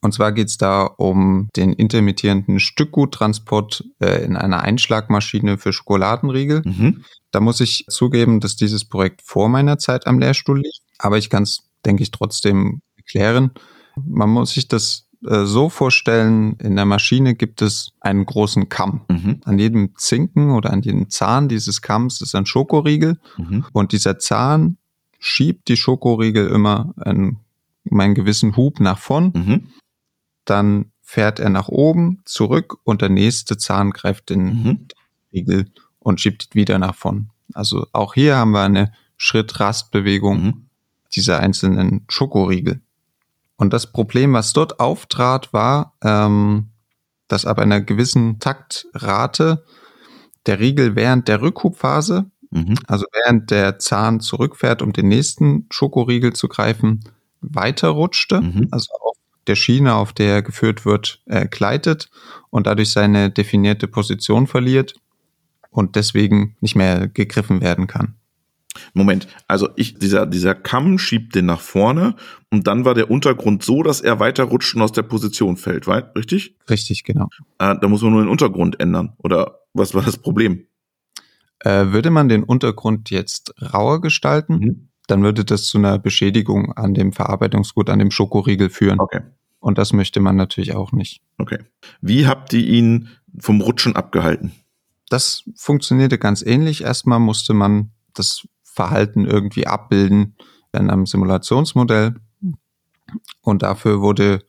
Und 0.00 0.12
zwar 0.12 0.32
geht 0.32 0.48
es 0.48 0.58
da 0.58 0.84
um 0.84 1.48
den 1.56 1.72
intermittierenden 1.72 2.60
Stückguttransport 2.60 3.84
äh, 4.00 4.22
in 4.22 4.36
einer 4.36 4.60
Einschlagmaschine 4.60 5.58
für 5.58 5.72
Schokoladenriegel. 5.72 6.62
Mhm. 6.64 7.04
Da 7.30 7.40
muss 7.40 7.60
ich 7.60 7.86
zugeben, 7.88 8.40
dass 8.40 8.54
dieses 8.54 8.84
Projekt 8.84 9.22
vor 9.22 9.48
meiner 9.48 9.78
Zeit 9.78 10.06
am 10.06 10.18
Lehrstuhl 10.18 10.60
liegt, 10.60 10.80
aber 10.98 11.18
ich 11.18 11.30
kann 11.30 11.42
es, 11.42 11.64
denke 11.84 12.02
ich, 12.02 12.10
trotzdem 12.10 12.82
erklären. 12.96 13.52
Man 13.96 14.30
muss 14.30 14.54
sich 14.54 14.68
das 14.68 15.08
äh, 15.26 15.44
so 15.44 15.68
vorstellen, 15.68 16.56
in 16.58 16.76
der 16.76 16.84
Maschine 16.84 17.34
gibt 17.34 17.62
es 17.62 17.92
einen 18.00 18.26
großen 18.26 18.68
Kamm. 18.68 19.02
Mhm. 19.08 19.40
An 19.44 19.58
jedem 19.58 19.96
Zinken 19.96 20.50
oder 20.50 20.72
an 20.72 20.82
jedem 20.82 21.10
Zahn 21.10 21.48
dieses 21.48 21.82
Kamms 21.82 22.20
ist 22.20 22.34
ein 22.34 22.46
Schokoriegel 22.46 23.18
mhm. 23.36 23.64
und 23.72 23.92
dieser 23.92 24.18
Zahn 24.18 24.76
schiebt 25.18 25.68
die 25.68 25.76
Schokoriegel 25.76 26.48
immer 26.48 26.94
einen, 26.98 27.38
einen 27.90 28.14
gewissen 28.14 28.56
Hub 28.56 28.80
nach 28.80 28.98
vorn. 28.98 29.32
Mhm. 29.34 29.68
Dann 30.44 30.92
fährt 31.00 31.38
er 31.38 31.48
nach 31.48 31.68
oben, 31.68 32.20
zurück 32.24 32.78
und 32.84 33.00
der 33.00 33.08
nächste 33.08 33.56
Zahn 33.56 33.90
greift 33.90 34.30
den 34.30 34.44
mhm. 34.44 34.88
Riegel 35.32 35.70
und 35.98 36.20
schiebt 36.20 36.54
wieder 36.54 36.78
nach 36.78 36.94
vorn. 36.94 37.30
Also 37.54 37.86
auch 37.92 38.14
hier 38.14 38.36
haben 38.36 38.50
wir 38.50 38.62
eine 38.62 38.92
Schritt-Rast-Bewegung 39.16 40.42
mhm. 40.42 40.66
dieser 41.14 41.40
einzelnen 41.40 42.04
Schokoriegel. 42.08 42.80
Und 43.56 43.72
das 43.72 43.92
Problem, 43.92 44.32
was 44.32 44.52
dort 44.52 44.80
auftrat, 44.80 45.52
war, 45.52 45.94
ähm, 46.02 46.70
dass 47.28 47.46
ab 47.46 47.58
einer 47.58 47.80
gewissen 47.80 48.38
Taktrate 48.38 49.64
der 50.46 50.60
Riegel 50.60 50.96
während 50.96 51.28
der 51.28 51.40
Rückhubphase, 51.40 52.26
mhm. 52.50 52.74
also 52.86 53.06
während 53.12 53.50
der 53.50 53.78
Zahn 53.78 54.20
zurückfährt, 54.20 54.82
um 54.82 54.92
den 54.92 55.08
nächsten 55.08 55.66
Schokoriegel 55.70 56.32
zu 56.32 56.48
greifen, 56.48 57.04
weiterrutschte, 57.40 58.40
mhm. 58.40 58.68
also 58.70 58.92
auf 59.00 59.16
der 59.46 59.56
Schiene, 59.56 59.94
auf 59.94 60.12
der 60.12 60.34
er 60.34 60.42
geführt 60.42 60.84
wird, 60.84 61.22
äh, 61.26 61.46
gleitet 61.46 62.10
und 62.50 62.66
dadurch 62.66 62.90
seine 62.90 63.30
definierte 63.30 63.88
Position 63.88 64.46
verliert 64.46 64.94
und 65.70 65.96
deswegen 65.96 66.56
nicht 66.60 66.76
mehr 66.76 67.08
gegriffen 67.08 67.60
werden 67.60 67.86
kann. 67.86 68.16
Moment, 68.92 69.28
also 69.48 69.68
ich, 69.76 69.94
dieser, 69.94 70.26
dieser 70.26 70.54
Kamm 70.54 70.98
schiebt 70.98 71.34
den 71.34 71.46
nach 71.46 71.60
vorne 71.60 72.16
und 72.50 72.66
dann 72.66 72.84
war 72.84 72.94
der 72.94 73.10
Untergrund 73.10 73.62
so, 73.62 73.82
dass 73.82 74.00
er 74.00 74.20
weiter 74.20 74.44
rutscht 74.44 74.74
und 74.74 74.82
aus 74.82 74.92
der 74.92 75.02
Position 75.02 75.56
fällt, 75.56 75.86
right? 75.86 76.14
richtig? 76.16 76.56
Richtig, 76.68 77.04
genau. 77.04 77.28
Äh, 77.58 77.76
da 77.80 77.88
muss 77.88 78.02
man 78.02 78.12
nur 78.12 78.22
den 78.22 78.28
Untergrund 78.28 78.80
ändern. 78.80 79.14
Oder 79.18 79.60
was 79.72 79.94
war 79.94 80.02
das 80.02 80.18
Problem? 80.18 80.66
Äh, 81.60 81.92
würde 81.92 82.10
man 82.10 82.28
den 82.28 82.42
Untergrund 82.42 83.10
jetzt 83.10 83.54
rauer 83.72 84.00
gestalten, 84.00 84.54
mhm. 84.54 84.88
dann 85.06 85.22
würde 85.22 85.44
das 85.44 85.64
zu 85.64 85.78
einer 85.78 85.98
Beschädigung 85.98 86.72
an 86.72 86.94
dem 86.94 87.12
Verarbeitungsgut, 87.12 87.88
an 87.90 87.98
dem 87.98 88.10
Schokoriegel 88.10 88.70
führen. 88.70 89.00
Okay. 89.00 89.20
Und 89.60 89.78
das 89.78 89.94
möchte 89.94 90.20
man 90.20 90.36
natürlich 90.36 90.74
auch 90.74 90.92
nicht. 90.92 91.22
Okay. 91.38 91.58
Wie 92.02 92.26
habt 92.26 92.52
ihr 92.52 92.66
ihn 92.66 93.08
vom 93.38 93.62
Rutschen 93.62 93.96
abgehalten? 93.96 94.52
Das 95.08 95.44
funktionierte 95.56 96.18
ganz 96.18 96.42
ähnlich. 96.42 96.82
Erstmal 96.82 97.18
musste 97.18 97.54
man 97.54 97.90
das 98.12 98.46
Verhalten 98.74 99.24
irgendwie 99.24 99.66
abbilden 99.66 100.36
in 100.72 100.90
einem 100.90 101.06
Simulationsmodell. 101.06 102.16
Und 103.40 103.62
dafür 103.62 104.00
wurde 104.00 104.40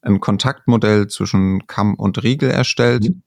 ein 0.00 0.20
Kontaktmodell 0.20 1.08
zwischen 1.08 1.66
Kamm 1.66 1.94
und 1.94 2.22
Riegel 2.22 2.50
erstellt 2.50 3.04
mhm. 3.04 3.22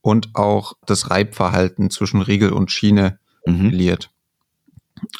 und 0.00 0.30
auch 0.34 0.74
das 0.86 1.10
Reibverhalten 1.10 1.90
zwischen 1.90 2.22
Riegel 2.22 2.52
und 2.52 2.70
Schiene 2.70 3.18
mhm. 3.46 3.70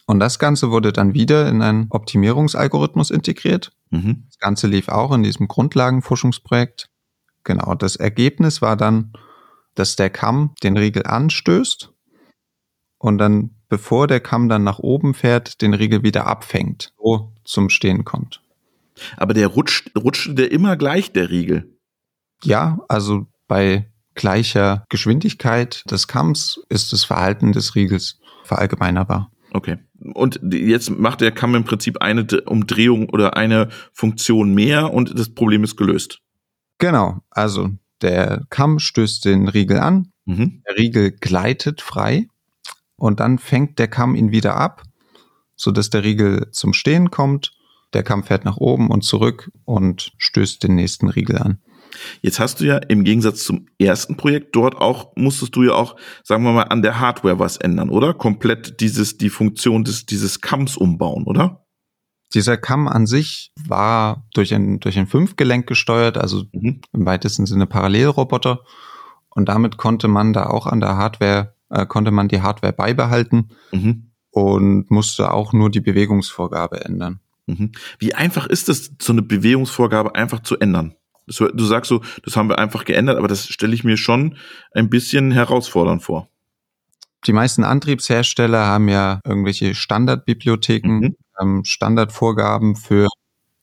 Und 0.07 0.19
das 0.21 0.39
Ganze 0.39 0.71
wurde 0.71 0.93
dann 0.93 1.15
wieder 1.15 1.49
in 1.49 1.63
einen 1.63 1.87
Optimierungsalgorithmus 1.91 3.11
integriert. 3.11 3.73
Mhm. 3.91 4.25
Das 4.27 4.39
Ganze 4.39 4.67
lief 4.67 4.89
auch 4.89 5.13
in 5.13 5.23
diesem 5.23 5.47
Grundlagenforschungsprojekt. 5.47 6.91
Genau, 7.45 7.75
das 7.75 7.97
Ergebnis 7.97 8.61
war 8.61 8.77
dann, 8.77 9.13
dass 9.75 9.95
der 9.95 10.11
Kamm 10.11 10.55
den 10.63 10.77
Riegel 10.77 11.07
anstößt 11.07 11.93
und 12.99 13.19
dann, 13.19 13.51
bevor 13.69 14.07
der 14.07 14.21
Kamm 14.21 14.49
dann 14.49 14.65
nach 14.65 14.79
oben 14.79 15.15
fährt, 15.15 15.63
den 15.63 15.75
Riegel 15.75 16.03
wieder 16.03 16.27
abfängt, 16.27 16.93
so 16.99 17.33
zum 17.45 17.71
Stehen 17.71 18.05
kommt. 18.05 18.43
Aber 19.17 19.35
der 19.35 19.47
rutscht, 19.49 19.91
rutscht 19.97 20.37
der 20.37 20.51
immer 20.51 20.77
gleich, 20.77 21.13
der 21.13 21.31
Riegel? 21.31 21.79
Ja, 22.43 22.79
also 22.89 23.27
bei 23.47 23.87
gleicher 24.15 24.85
Geschwindigkeit 24.89 25.85
des 25.91 26.09
Kamms 26.09 26.61
ist 26.69 26.93
das 26.93 27.05
Verhalten 27.05 27.53
des 27.53 27.75
Riegels 27.75 28.19
verallgemeinerbar. 28.45 29.31
Okay. 29.53 29.79
Und 30.15 30.41
jetzt 30.53 30.91
macht 30.91 31.21
der 31.21 31.33
Kamm 31.33 31.55
im 31.55 31.65
Prinzip 31.65 32.01
eine 32.01 32.27
Umdrehung 32.47 33.09
oder 33.09 33.37
eine 33.37 33.69
Funktion 33.93 34.55
mehr 34.55 34.93
und 34.93 35.19
das 35.19 35.31
Problem 35.31 35.65
ist 35.65 35.77
gelöst. 35.77 36.21
Genau. 36.79 37.21
Also 37.31 37.71
der 38.03 38.45
Kamm 38.51 38.79
stößt 38.79 39.25
den 39.25 39.49
Riegel 39.49 39.79
an, 39.79 40.13
mhm. 40.25 40.63
der 40.69 40.77
Riegel 40.77 41.11
gleitet 41.13 41.81
frei 41.81 42.29
und 42.99 43.21
dann 43.21 43.39
fängt 43.39 43.79
der 43.79 43.89
Kamm 43.89 44.15
ihn 44.15 44.33
wieder 44.33 44.57
ab, 44.57 44.83
so 45.57 45.71
dass 45.71 45.89
der 45.89 46.05
Riegel 46.05 46.51
zum 46.51 46.75
Stehen 46.75 47.11
kommt. 47.11 47.53
Der 47.95 48.03
Kamm 48.03 48.25
fährt 48.25 48.45
nach 48.45 48.59
oben 48.59 48.91
und 48.91 49.03
zurück 49.03 49.51
und 49.65 50.13
stößt 50.19 50.63
den 50.63 50.75
nächsten 50.75 51.09
Riegel 51.09 51.39
an. 51.39 51.59
Jetzt 52.21 52.39
hast 52.39 52.61
du 52.61 52.65
ja 52.65 52.77
im 52.77 53.05
Gegensatz 53.05 53.45
zum 53.45 53.67
ersten 53.79 54.17
Projekt 54.17 54.55
dort 54.55 54.77
auch, 54.77 55.13
musstest 55.17 55.57
du 55.57 55.63
ja 55.63 55.73
auch, 55.73 55.97
sagen 56.23 56.43
wir 56.45 56.53
mal, 56.53 56.65
an 56.65 56.83
der 56.83 57.01
Hardware 57.01 57.39
was 57.39 57.57
ändern, 57.57 57.89
oder? 57.89 58.13
Komplett 58.13 58.81
dieses, 58.81 59.17
die 59.17 59.31
Funktion 59.31 59.85
des, 59.85 60.05
dieses 60.05 60.41
Kamms 60.41 60.77
umbauen, 60.77 61.25
oder? 61.25 61.65
Dieser 62.35 62.59
Kamm 62.59 62.89
an 62.89 63.07
sich 63.07 63.53
war 63.67 64.27
durch 64.35 64.55
ein, 64.55 64.81
durch 64.81 64.99
ein 64.99 65.07
Fünfgelenk 65.07 65.67
gesteuert, 65.67 66.19
also 66.19 66.45
mhm. 66.53 66.83
im 66.93 67.07
weitesten 67.07 67.47
Sinne 67.47 67.67
Parallelroboter. 67.67 68.61
Und 69.31 69.49
damit 69.49 69.79
konnte 69.79 70.09
man 70.09 70.35
da 70.35 70.47
auch 70.47 70.67
an 70.67 70.81
der 70.81 70.97
Hardware 70.97 71.55
äh, 71.71 71.87
konnte 71.87 72.11
man 72.11 72.29
die 72.29 72.43
Hardware 72.43 72.73
beibehalten 72.73 73.51
mhm. 73.73 74.11
und 74.31 74.91
musste 74.91 75.33
auch 75.33 75.53
nur 75.53 75.71
die 75.71 75.81
Bewegungsvorgabe 75.81 76.85
ändern. 76.85 77.21
Mhm. 77.47 77.73
Wie 77.99 78.15
einfach 78.15 78.47
ist 78.47 78.69
es, 78.69 78.93
so 79.01 79.13
eine 79.13 79.23
Bewegungsvorgabe 79.23 80.15
einfach 80.15 80.41
zu 80.41 80.59
ändern? 80.59 80.95
Das, 81.27 81.37
du 81.37 81.65
sagst 81.65 81.89
so, 81.89 82.03
das 82.25 82.37
haben 82.37 82.49
wir 82.49 82.59
einfach 82.59 82.85
geändert, 82.85 83.19
aber 83.19 83.29
das 83.29 83.47
stelle 83.49 83.75
ich 83.75 83.85
mir 83.85 83.97
schon 83.97 84.37
ein 84.73 84.89
bisschen 84.89 85.31
herausfordernd 85.31 86.03
vor. 86.03 86.29
Die 87.27 87.33
meisten 87.33 87.65
Antriebshersteller 87.65 88.65
haben 88.67 88.89
ja 88.89 89.21
irgendwelche 89.25 89.75
Standardbibliotheken, 89.75 90.89
mhm. 90.89 91.17
ähm, 91.41 91.65
Standardvorgaben 91.65 92.77
für 92.77 93.09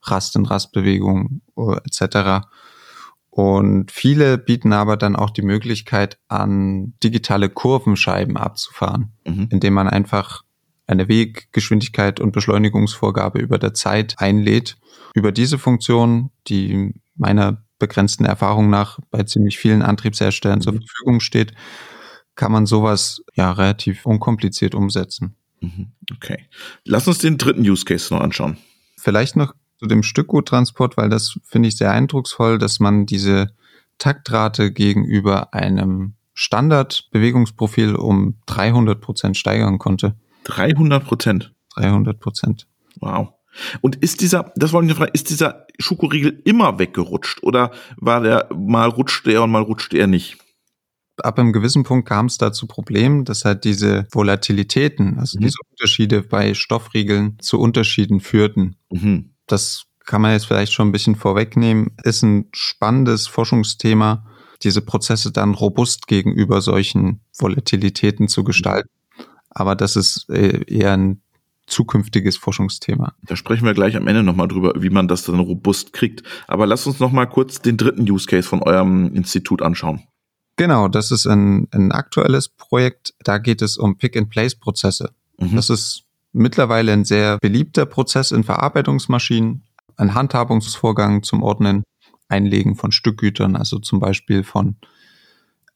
Rast- 0.03 0.35
und 0.35 0.45
Rastbewegungen 0.45 1.41
äh, 1.57 1.77
etc. 1.85 2.45
Und 3.36 3.92
viele 3.92 4.38
bieten 4.38 4.72
aber 4.72 4.96
dann 4.96 5.18
auch 5.18 5.30
die 5.30 5.42
Möglichkeit 5.42 6.18
an, 6.30 6.94
digitale 7.04 7.50
Kurvenscheiben 7.50 8.38
abzufahren, 8.38 9.12
mhm. 9.27 9.50
indem 9.51 9.74
man 9.74 9.89
einfach 9.89 10.44
eine 10.88 11.10
Weggeschwindigkeit 11.10 12.22
und 12.22 12.32
Beschleunigungsvorgabe 12.32 13.39
über 13.39 13.58
der 13.58 13.74
Zeit 13.74 14.15
einlädt. 14.20 14.77
Über 15.15 15.34
diese 15.34 15.58
Funktion, 15.58 16.32
die 16.48 16.94
meiner 17.15 17.62
begrenzten 17.77 18.24
Erfahrung 18.24 18.70
nach 18.70 19.00
bei 19.12 19.24
ziemlich 19.24 19.58
vielen 19.58 19.82
Antriebsherstellern 19.82 20.60
mhm. 20.60 20.63
zur 20.63 20.74
Verfügung 20.75 21.20
steht, 21.20 21.51
kann 22.36 22.54
man 22.54 22.65
sowas 22.65 23.22
ja 23.34 23.51
relativ 23.51 24.06
unkompliziert 24.06 24.74
umsetzen. 24.74 25.36
Mhm. 25.60 25.92
Okay. 26.13 26.46
Lass 26.86 27.06
uns 27.06 27.18
den 27.18 27.38
dritten 27.38 27.70
Use 27.70 27.84
Case 27.84 28.13
noch 28.13 28.22
anschauen. 28.22 28.56
Vielleicht 28.98 29.36
noch 29.36 29.54
zu 29.79 29.88
dem 29.88 30.03
Stückguttransport, 30.03 30.98
weil 30.98 31.10
das 31.10 31.39
finde 31.44 31.70
ich 31.70 31.77
sehr 31.77 31.91
eindrucksvoll, 31.91 32.58
dass 32.58 32.79
man 32.79 33.05
diese 33.05 33.51
Taktrate 33.98 34.72
gegenüber 34.72 35.53
einem 35.53 36.15
Standardbewegungsprofil 36.34 37.96
um 37.96 38.36
300 38.46 39.00
Prozent 39.00 39.38
steigern 39.38 39.79
konnte. 39.79 40.15
300 40.46 41.03
Prozent? 41.03 41.53
300 41.75 42.20
Prozent. 42.20 42.67
Wow. 43.00 43.29
Und 43.82 43.96
ist 43.98 44.20
dieser, 44.22 44.51
das 44.55 44.74
wollte 44.74 44.91
ich 44.91 44.98
fragen, 44.98 45.12
ist 45.13 45.29
dieser 45.29 45.65
Schokoriegel 45.79 46.41
immer 46.44 46.77
weggerutscht 46.77 47.41
oder 47.41 47.72
war 47.98 48.22
der, 48.22 48.50
mal 48.53 48.89
rutschte 48.89 49.32
er 49.32 49.44
und 49.44 49.51
mal 49.51 49.62
rutschte 49.62 49.98
er 49.98 50.08
nicht? 50.08 50.38
Ab 51.24 51.39
einem 51.39 51.53
gewissen 51.53 51.84
Punkt 51.84 52.10
kam 52.10 52.25
es 52.25 52.38
da 52.38 52.51
zu 52.51 52.67
Problemen, 52.67 53.24
dass 53.24 53.46
halt 53.46 53.63
diese 53.63 54.05
Volatilitäten, 54.12 55.17
also 55.17 55.39
mhm. 55.39 55.44
diese 55.44 55.58
Unterschiede 55.72 56.22
bei 56.22 56.53
Stoffriegeln 56.53 57.38
zu 57.39 57.58
Unterschieden 57.58 58.20
führten. 58.20 58.75
Mhm 58.91 59.35
das 59.48 59.86
kann 60.06 60.22
man 60.22 60.32
jetzt 60.32 60.46
vielleicht 60.46 60.74
schon 60.74 60.90
ein 60.90 60.92
bisschen 60.92 61.16
vorwegnehmen, 61.16 61.92
ist 62.04 62.24
ein 62.24 62.48
spannendes 62.54 63.28
Forschungsthema, 63.28 64.25
diese 64.64 64.82
Prozesse 64.82 65.32
dann 65.32 65.54
robust 65.54 66.08
gegenüber 66.08 66.62
solchen 66.62 67.22
Volatilitäten 67.38 68.28
zu 68.28 68.44
gestalten. 68.44 68.90
Aber 69.50 69.75
das 69.75 69.96
ist 69.96 70.30
äh, 70.30 70.64
eher 70.68 70.94
ein 70.94 71.22
zukünftiges 71.68 72.38
Forschungsthema. 72.38 73.14
Da 73.24 73.36
sprechen 73.36 73.66
wir 73.66 73.74
gleich 73.74 73.96
am 73.96 74.08
Ende 74.08 74.22
nochmal 74.22 74.48
drüber, 74.48 74.74
wie 74.78 74.90
man 74.90 75.08
das 75.08 75.24
dann 75.24 75.40
robust 75.40 75.94
kriegt. 75.94 76.22
Aber 76.48 76.68
lass 76.68 76.86
uns 76.86 77.00
nochmal 77.00 77.28
kurz 77.28 77.62
den 77.62 77.78
dritten 77.78 78.10
Use 78.10 78.28
Case 78.28 78.48
von 78.48 78.62
eurem 78.62 79.14
Institut 79.14 79.62
anschauen. 79.62 80.04
Genau, 80.58 80.88
das 80.88 81.12
ist 81.12 81.25
ein, 81.25 81.68
ein 81.72 81.92
aktuelles 81.92 82.50
Projekt. 82.50 83.14
Da 83.24 83.40
geht 83.40 83.62
es 83.62 83.78
um 83.78 83.98
Pick-and-Place-Prozesse. 83.98 85.14
Mhm. 85.38 85.56
Das 85.56 85.70
ist 85.70 86.04
mittlerweile 86.36 86.94
ein 86.94 87.06
sehr 87.06 87.38
beliebter 87.39 87.86
Prozess 87.86 88.32
in 88.32 88.44
Verarbeitungsmaschinen, 88.44 89.63
ein 89.98 90.13
Handhabungsvorgang 90.13 91.24
zum 91.24 91.42
Ordnen, 91.42 91.84
Einlegen 92.27 92.75
von 92.75 92.92
Stückgütern, 92.92 93.56
also 93.56 93.80
zum 93.80 94.00
Beispiel 94.00 94.44
von 94.44 94.75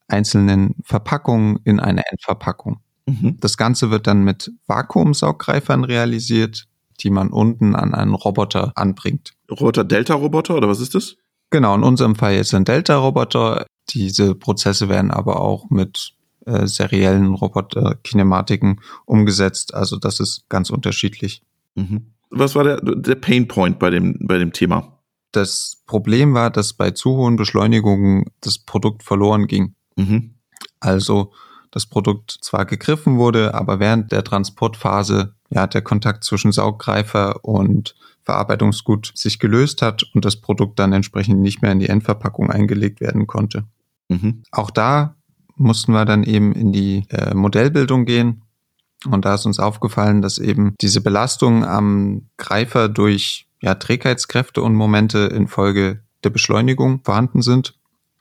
einzelnen 0.08 0.74
Verpackungen 0.84 1.60
in 1.64 1.80
eine 1.80 2.02
Endverpackung. 2.10 2.80
Mhm. 3.06 3.38
Das 3.40 3.56
Ganze 3.56 3.90
wird 3.90 4.06
dann 4.06 4.24
mit 4.24 4.52
Vakuumsauggreifern 4.66 5.84
realisiert, 5.84 6.66
die 7.00 7.10
man 7.10 7.30
unten 7.30 7.74
an 7.74 7.94
einen 7.94 8.14
Roboter 8.14 8.72
anbringt. 8.74 9.32
Roboter 9.50 9.84
Delta-Roboter 9.84 10.56
oder 10.56 10.68
was 10.68 10.80
ist 10.80 10.94
das? 10.94 11.16
Genau, 11.50 11.74
in 11.74 11.82
unserem 11.82 12.16
Fall 12.16 12.34
jetzt 12.34 12.54
ein 12.54 12.64
Delta-Roboter. 12.64 13.64
Diese 13.90 14.34
Prozesse 14.34 14.88
werden 14.88 15.10
aber 15.10 15.40
auch 15.40 15.70
mit 15.70 16.12
äh, 16.50 16.66
seriellen 16.66 17.34
Roboter-Kinematiken 17.34 18.80
umgesetzt. 19.04 19.74
Also 19.74 19.96
das 19.96 20.20
ist 20.20 20.48
ganz 20.48 20.70
unterschiedlich. 20.70 21.42
Mhm. 21.74 22.12
Was 22.30 22.54
war 22.54 22.64
der, 22.64 22.80
der 22.80 23.16
Pain 23.16 23.48
Point 23.48 23.78
bei 23.78 23.90
dem, 23.90 24.16
bei 24.20 24.38
dem 24.38 24.52
Thema? 24.52 25.00
Das 25.32 25.82
Problem 25.86 26.34
war, 26.34 26.50
dass 26.50 26.72
bei 26.72 26.90
zu 26.90 27.16
hohen 27.16 27.36
Beschleunigungen 27.36 28.24
das 28.40 28.58
Produkt 28.58 29.02
verloren 29.02 29.46
ging. 29.46 29.74
Mhm. 29.96 30.34
Also 30.80 31.32
das 31.70 31.86
Produkt 31.86 32.38
zwar 32.40 32.64
gegriffen 32.64 33.16
wurde, 33.16 33.54
aber 33.54 33.78
während 33.78 34.10
der 34.10 34.24
Transportphase 34.24 35.34
ja 35.50 35.66
der 35.66 35.82
Kontakt 35.82 36.24
zwischen 36.24 36.52
Sauggreifer 36.52 37.44
und 37.44 37.94
Verarbeitungsgut 38.22 39.12
sich 39.14 39.38
gelöst 39.38 39.82
hat 39.82 40.04
und 40.14 40.24
das 40.24 40.36
Produkt 40.36 40.78
dann 40.78 40.92
entsprechend 40.92 41.40
nicht 41.40 41.62
mehr 41.62 41.72
in 41.72 41.78
die 41.78 41.88
Endverpackung 41.88 42.50
eingelegt 42.50 43.00
werden 43.00 43.26
konnte. 43.26 43.64
Mhm. 44.08 44.42
Auch 44.50 44.70
da 44.70 45.16
mussten 45.60 45.92
wir 45.92 46.04
dann 46.04 46.24
eben 46.24 46.52
in 46.52 46.72
die 46.72 47.04
äh, 47.10 47.34
Modellbildung 47.34 48.06
gehen. 48.06 48.42
Und 49.10 49.24
da 49.24 49.34
ist 49.34 49.46
uns 49.46 49.58
aufgefallen, 49.58 50.22
dass 50.22 50.38
eben 50.38 50.74
diese 50.80 51.00
Belastung 51.00 51.64
am 51.64 52.28
Greifer 52.36 52.88
durch 52.88 53.46
ja, 53.62 53.74
Trägheitskräfte 53.74 54.62
und 54.62 54.74
Momente 54.74 55.18
infolge 55.18 56.00
der 56.24 56.30
Beschleunigung 56.30 57.00
vorhanden 57.04 57.42
sind 57.42 57.74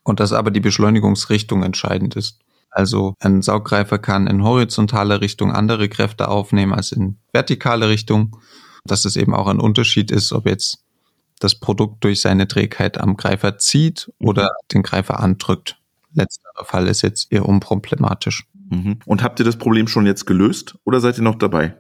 und 0.04 0.20
dass 0.20 0.34
aber 0.34 0.52
die 0.52 0.60
Beschleunigungsrichtung 0.60 1.64
entscheidend 1.64 2.16
ist. 2.16 2.40
Also 2.72 3.16
ein 3.20 3.42
Sauggreifer 3.42 4.00
kann 4.00 4.28
in 4.28 4.44
horizontaler 4.44 5.22
Richtung 5.22 5.52
andere 5.52 5.90
Kräfte 5.90 6.28
aufnehmen 6.28 6.74
als 6.74 6.92
in 6.92 7.18
vertikale 7.34 7.90
Richtung. 7.90 8.38
Dass 8.86 9.06
es 9.06 9.16
eben 9.16 9.34
auch 9.34 9.48
ein 9.48 9.60
Unterschied 9.60 10.12
ist, 10.12 10.32
ob 10.32 10.46
jetzt 10.46 10.84
das 11.40 11.56
Produkt 11.56 12.04
durch 12.04 12.22
seine 12.22 12.48
Trägheit 12.48 13.00
am 13.00 13.18
Greifer 13.18 13.58
zieht 13.58 14.12
oder 14.20 14.44
mhm. 14.44 14.68
den 14.74 14.84
Greifer 14.84 15.20
andrückt. 15.20 15.78
Letzterer 16.14 16.49
Fall 16.66 16.88
ist 16.88 17.02
jetzt 17.02 17.32
eher 17.32 17.46
unproblematisch. 17.46 18.46
Mhm. 18.70 19.00
Und 19.06 19.24
habt 19.24 19.40
ihr 19.40 19.46
das 19.46 19.58
Problem 19.58 19.88
schon 19.88 20.06
jetzt 20.06 20.26
gelöst 20.26 20.78
oder 20.84 21.00
seid 21.00 21.18
ihr 21.18 21.24
noch 21.24 21.36
dabei? 21.36 21.76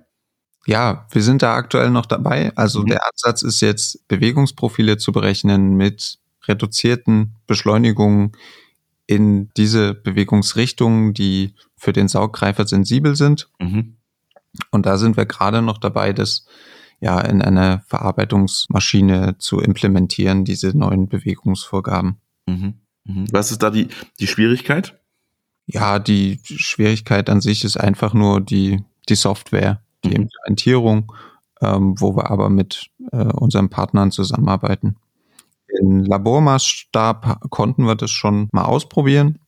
Ja, 0.65 1.07
wir 1.12 1.21
sind 1.21 1.41
da 1.41 1.55
aktuell 1.55 1.89
noch 1.89 2.05
dabei. 2.05 2.51
Also 2.55 2.81
mhm. 2.81 2.88
der 2.88 3.00
Ansatz 3.12 3.41
ist 3.41 3.62
jetzt, 3.62 4.07
Bewegungsprofile 4.07 4.98
zu 4.98 5.12
berechnen 5.12 5.75
mit 5.75 6.19
reduzierten 6.48 7.36
Beschleunigungen 7.48 8.33
in 9.07 9.50
diese 9.57 9.93
Bewegungsrichtungen, 9.93 11.13
die 11.13 11.55
für 11.75 11.93
den 11.93 12.07
Sauggreifer 12.07 12.67
sensibel 12.67 13.15
sind. 13.15 13.50
Mhm. 13.59 13.98
Und 14.71 14.86
da 14.86 14.98
sind 14.98 15.17
wir 15.17 15.25
gerade 15.25 15.62
noch 15.62 15.77
dabei, 15.77 16.13
das 16.13 16.45
ja 17.00 17.19
in 17.21 17.41
eine 17.41 17.81
Verarbeitungsmaschine 17.88 19.38
zu 19.38 19.62
implementieren, 19.62 20.43
diese 20.43 20.77
neuen 20.77 21.07
Bewegungsvorgaben. 21.07 22.19
Mhm. 22.45 22.81
Mhm. 23.06 23.27
Was 23.32 23.51
ist 23.51 23.63
da 23.63 23.70
die, 23.70 23.88
die 24.20 24.27
Schwierigkeit? 24.27 25.00
Ja, 25.65 26.00
die 26.00 26.39
Schwierigkeit 26.44 27.29
an 27.29 27.41
sich 27.41 27.63
ist 27.63 27.77
einfach 27.77 28.13
nur 28.13 28.41
die, 28.41 28.84
die 29.08 29.15
Software, 29.15 29.82
die 30.03 30.10
mhm. 30.10 30.15
Implementierung, 30.24 31.13
ähm, 31.62 31.96
wo 32.00 32.15
wir 32.15 32.32
aber 32.32 32.50
mit 32.50 32.89
äh, 33.12 33.18
unseren 33.18 33.70
Partnern 33.70 34.12
zusammenarbeiten. 34.12 34.96
In 35.79 36.06
Labormaßstab 36.06 37.50
konnten 37.50 37.86
wir 37.86 37.96
das 37.96 38.10
schon 38.10 38.50
mal 38.51 38.65
ausprobieren 38.65 39.39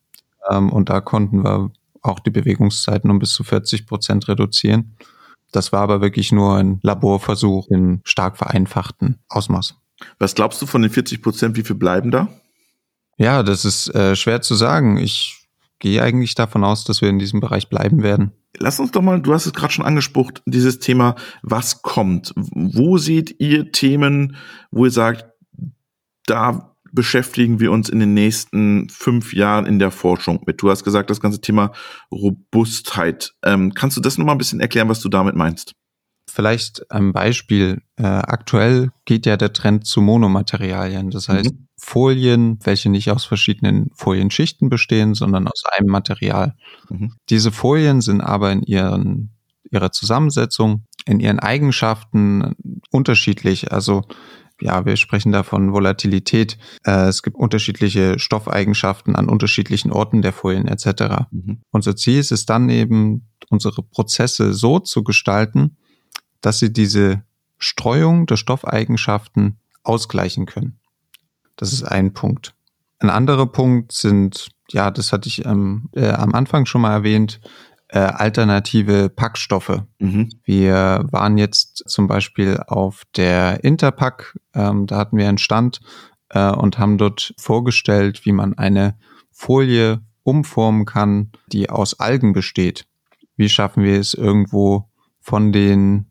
ähm, 0.49 0.71
und 0.71 0.89
da 0.89 1.01
konnten 1.01 1.43
wir 1.43 1.71
auch 2.01 2.19
die 2.19 2.29
Bewegungszeiten 2.29 3.09
um 3.09 3.19
bis 3.19 3.33
zu 3.33 3.43
40 3.43 3.87
Prozent 3.87 4.27
reduzieren. 4.27 4.95
Das 5.51 5.71
war 5.71 5.81
aber 5.81 6.01
wirklich 6.01 6.31
nur 6.31 6.55
ein 6.55 6.79
Laborversuch 6.81 7.67
im 7.69 8.01
stark 8.03 8.37
vereinfachten 8.37 9.19
Ausmaß. 9.27 9.75
Was 10.17 10.33
glaubst 10.33 10.61
du 10.61 10.65
von 10.65 10.81
den 10.81 10.91
40 10.91 11.21
Prozent, 11.21 11.57
wie 11.57 11.63
viel 11.63 11.75
bleiben 11.75 12.11
da? 12.11 12.29
Ja, 13.17 13.43
das 13.43 13.65
ist 13.65 13.93
äh, 13.93 14.15
schwer 14.15 14.41
zu 14.41 14.55
sagen. 14.55 14.97
Ich 14.97 15.41
gehe 15.79 16.01
eigentlich 16.01 16.35
davon 16.35 16.63
aus, 16.63 16.85
dass 16.85 17.01
wir 17.01 17.09
in 17.09 17.19
diesem 17.19 17.39
Bereich 17.39 17.69
bleiben 17.69 18.03
werden. 18.03 18.31
Lass 18.57 18.79
uns 18.79 18.91
doch 18.91 19.01
mal, 19.01 19.21
du 19.21 19.33
hast 19.33 19.45
es 19.45 19.53
gerade 19.53 19.73
schon 19.73 19.85
angesprochen, 19.85 20.35
dieses 20.45 20.79
Thema, 20.79 21.15
was 21.41 21.81
kommt? 21.81 22.33
Wo 22.35 22.97
seht 22.97 23.35
ihr 23.39 23.71
Themen, 23.71 24.35
wo 24.69 24.85
ihr 24.85 24.91
sagt, 24.91 25.25
da 26.25 26.75
beschäftigen 26.91 27.59
wir 27.59 27.71
uns 27.71 27.89
in 27.89 27.99
den 27.99 28.13
nächsten 28.13 28.89
fünf 28.89 29.33
Jahren 29.33 29.65
in 29.65 29.79
der 29.79 29.91
Forschung 29.91 30.43
mit? 30.45 30.61
Du 30.61 30.69
hast 30.69 30.83
gesagt, 30.83 31.09
das 31.09 31.21
ganze 31.21 31.41
Thema 31.41 31.71
Robustheit. 32.11 33.33
Ähm, 33.43 33.73
kannst 33.73 33.97
du 33.97 34.01
das 34.01 34.17
nochmal 34.17 34.35
ein 34.35 34.39
bisschen 34.39 34.59
erklären, 34.59 34.89
was 34.89 34.99
du 34.99 35.09
damit 35.09 35.35
meinst? 35.35 35.73
Vielleicht 36.33 36.89
ein 36.91 37.11
Beispiel. 37.11 37.81
Äh, 37.97 38.03
aktuell 38.03 38.91
geht 39.03 39.25
ja 39.25 39.35
der 39.35 39.51
Trend 39.51 39.85
zu 39.85 40.01
Monomaterialien. 40.01 41.09
Das 41.09 41.27
heißt, 41.27 41.53
mhm. 41.53 41.67
Folien, 41.75 42.57
welche 42.63 42.89
nicht 42.89 43.11
aus 43.11 43.25
verschiedenen 43.25 43.89
Folienschichten 43.95 44.69
bestehen, 44.69 45.13
sondern 45.13 45.47
aus 45.47 45.63
einem 45.65 45.89
Material. 45.89 46.55
Mhm. 46.89 47.15
Diese 47.29 47.51
Folien 47.51 47.99
sind 47.99 48.21
aber 48.21 48.51
in 48.51 48.63
ihren, 48.63 49.31
ihrer 49.71 49.91
Zusammensetzung, 49.91 50.85
in 51.05 51.19
ihren 51.19 51.39
Eigenschaften 51.39 52.55
unterschiedlich. 52.91 53.73
Also 53.73 54.03
ja, 54.61 54.85
wir 54.85 54.95
sprechen 54.95 55.33
da 55.33 55.43
von 55.43 55.73
Volatilität. 55.73 56.57
Äh, 56.85 57.07
es 57.07 57.23
gibt 57.23 57.35
unterschiedliche 57.35 58.19
Stoffeigenschaften 58.19 59.17
an 59.17 59.27
unterschiedlichen 59.27 59.91
Orten 59.91 60.21
der 60.21 60.31
Folien 60.31 60.67
etc. 60.67 61.25
Mhm. 61.31 61.61
Unser 61.71 61.97
Ziel 61.97 62.19
ist 62.19 62.31
es 62.31 62.45
dann 62.45 62.69
eben, 62.69 63.27
unsere 63.49 63.83
Prozesse 63.83 64.53
so 64.53 64.79
zu 64.79 65.03
gestalten, 65.03 65.77
dass 66.41 66.59
sie 66.59 66.73
diese 66.73 67.23
Streuung 67.57 68.25
der 68.25 68.37
Stoffeigenschaften 68.37 69.57
ausgleichen 69.83 70.45
können. 70.45 70.79
Das 71.55 71.73
ist 71.73 71.83
ein 71.83 72.13
Punkt. 72.13 72.55
Ein 72.99 73.09
anderer 73.09 73.45
Punkt 73.45 73.91
sind, 73.91 74.49
ja, 74.69 74.91
das 74.91 75.11
hatte 75.11 75.27
ich 75.27 75.45
ähm, 75.45 75.89
äh, 75.93 76.09
am 76.09 76.33
Anfang 76.33 76.65
schon 76.65 76.81
mal 76.81 76.93
erwähnt, 76.93 77.39
äh, 77.87 77.99
alternative 77.99 79.09
Packstoffe. 79.09 79.83
Mhm. 79.99 80.29
Wir 80.43 81.05
waren 81.11 81.37
jetzt 81.37 81.83
zum 81.87 82.07
Beispiel 82.07 82.57
auf 82.67 83.03
der 83.15 83.63
Interpack, 83.63 84.39
ähm, 84.53 84.87
da 84.87 84.97
hatten 84.97 85.17
wir 85.17 85.27
einen 85.27 85.37
Stand 85.37 85.81
äh, 86.29 86.51
und 86.51 86.79
haben 86.79 86.97
dort 86.97 87.33
vorgestellt, 87.37 88.25
wie 88.25 88.31
man 88.31 88.57
eine 88.57 88.97
Folie 89.31 90.01
umformen 90.23 90.85
kann, 90.85 91.31
die 91.47 91.69
aus 91.69 91.99
Algen 91.99 92.33
besteht. 92.33 92.85
Wie 93.35 93.49
schaffen 93.49 93.83
wir 93.83 93.99
es 93.99 94.13
irgendwo 94.13 94.89
von 95.19 95.51
den 95.51 96.10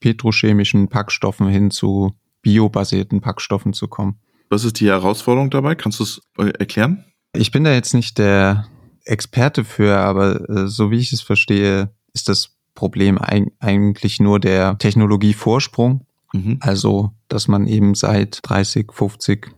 petrochemischen 0.00 0.88
Packstoffen 0.88 1.48
hin 1.48 1.70
zu 1.70 2.12
biobasierten 2.42 3.20
Packstoffen 3.20 3.72
zu 3.72 3.88
kommen. 3.88 4.18
Was 4.48 4.64
ist 4.64 4.80
die 4.80 4.88
Herausforderung 4.88 5.50
dabei? 5.50 5.74
Kannst 5.74 6.00
du 6.00 6.04
es 6.04 6.20
äh, 6.38 6.50
erklären? 6.58 7.04
Ich 7.34 7.50
bin 7.50 7.64
da 7.64 7.72
jetzt 7.72 7.94
nicht 7.94 8.18
der 8.18 8.66
Experte 9.04 9.64
für, 9.64 9.98
aber 9.98 10.48
äh, 10.48 10.68
so 10.68 10.90
wie 10.90 10.98
ich 10.98 11.12
es 11.12 11.20
verstehe, 11.20 11.90
ist 12.14 12.28
das 12.28 12.56
Problem 12.74 13.18
eig 13.20 13.52
eigentlich 13.58 14.20
nur 14.20 14.40
der 14.40 14.78
Technologievorsprung. 14.78 16.06
Mhm. 16.32 16.58
Also, 16.60 17.12
dass 17.28 17.48
man 17.48 17.66
eben 17.66 17.94
seit 17.94 18.40
30, 18.42 18.92
50, 18.92 19.50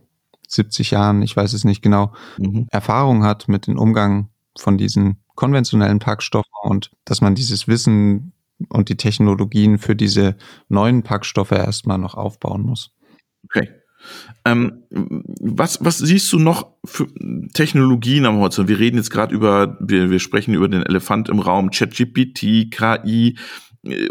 70 0.47 0.91
Jahren, 0.91 1.21
ich 1.21 1.35
weiß 1.35 1.53
es 1.53 1.63
nicht 1.63 1.81
genau, 1.81 2.13
mhm. 2.37 2.67
Erfahrung 2.71 3.23
hat 3.23 3.47
mit 3.47 3.67
dem 3.67 3.77
Umgang 3.77 4.29
von 4.57 4.77
diesen 4.77 5.17
konventionellen 5.35 5.99
Packstoffen 5.99 6.51
und 6.63 6.91
dass 7.05 7.21
man 7.21 7.35
dieses 7.35 7.67
Wissen 7.67 8.33
und 8.69 8.89
die 8.89 8.97
Technologien 8.97 9.77
für 9.77 9.95
diese 9.95 10.35
neuen 10.69 11.03
Packstoffe 11.03 11.51
erstmal 11.51 11.97
noch 11.97 12.15
aufbauen 12.15 12.63
muss. 12.63 12.91
Okay. 13.45 13.69
Ähm, 14.45 14.83
was, 14.89 15.83
was 15.83 15.99
siehst 15.99 16.31
du 16.33 16.39
noch 16.39 16.73
für 16.83 17.07
Technologien 17.53 18.25
am 18.25 18.37
Horizont? 18.37 18.67
Wir 18.67 18.79
reden 18.79 18.97
jetzt 18.97 19.11
gerade 19.11 19.33
über, 19.33 19.77
wir, 19.79 20.09
wir 20.09 20.19
sprechen 20.19 20.53
über 20.53 20.67
den 20.67 20.83
Elefant 20.83 21.29
im 21.29 21.39
Raum, 21.39 21.69
ChatGPT, 21.69 22.71
KI. 22.71 23.37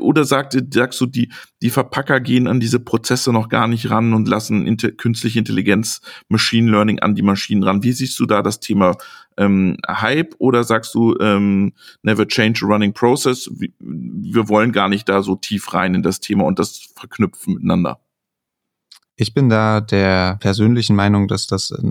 Oder 0.00 0.24
sagt, 0.24 0.56
sagst 0.74 1.00
du, 1.00 1.06
die, 1.06 1.30
die 1.62 1.70
Verpacker 1.70 2.18
gehen 2.18 2.48
an 2.48 2.58
diese 2.58 2.80
Prozesse 2.80 3.32
noch 3.32 3.48
gar 3.48 3.68
nicht 3.68 3.88
ran 3.88 4.14
und 4.14 4.26
lassen 4.26 4.66
inter, 4.66 4.90
künstliche 4.90 5.38
Intelligenz, 5.38 6.00
Machine 6.28 6.70
Learning 6.70 6.98
an 6.98 7.14
die 7.14 7.22
Maschinen 7.22 7.62
ran? 7.62 7.84
Wie 7.84 7.92
siehst 7.92 8.18
du 8.18 8.26
da 8.26 8.42
das 8.42 8.58
Thema 8.58 8.96
ähm, 9.40 9.76
Hype 9.88 10.34
oder 10.38 10.64
sagst 10.64 10.94
du 10.94 11.16
ähm, 11.18 11.72
never 12.02 12.28
change 12.28 12.60
a 12.64 12.68
running 12.68 12.92
process? 12.92 13.50
Wir 13.78 14.48
wollen 14.48 14.72
gar 14.72 14.88
nicht 14.88 15.08
da 15.08 15.22
so 15.22 15.34
tief 15.34 15.72
rein 15.72 15.94
in 15.94 16.02
das 16.02 16.20
Thema 16.20 16.44
und 16.44 16.58
das 16.58 16.90
verknüpfen 16.94 17.54
miteinander. 17.54 18.00
Ich 19.16 19.34
bin 19.34 19.48
da 19.48 19.80
der 19.80 20.36
persönlichen 20.40 20.94
Meinung, 20.94 21.26
dass 21.26 21.46
das 21.46 21.70
äh, 21.70 21.82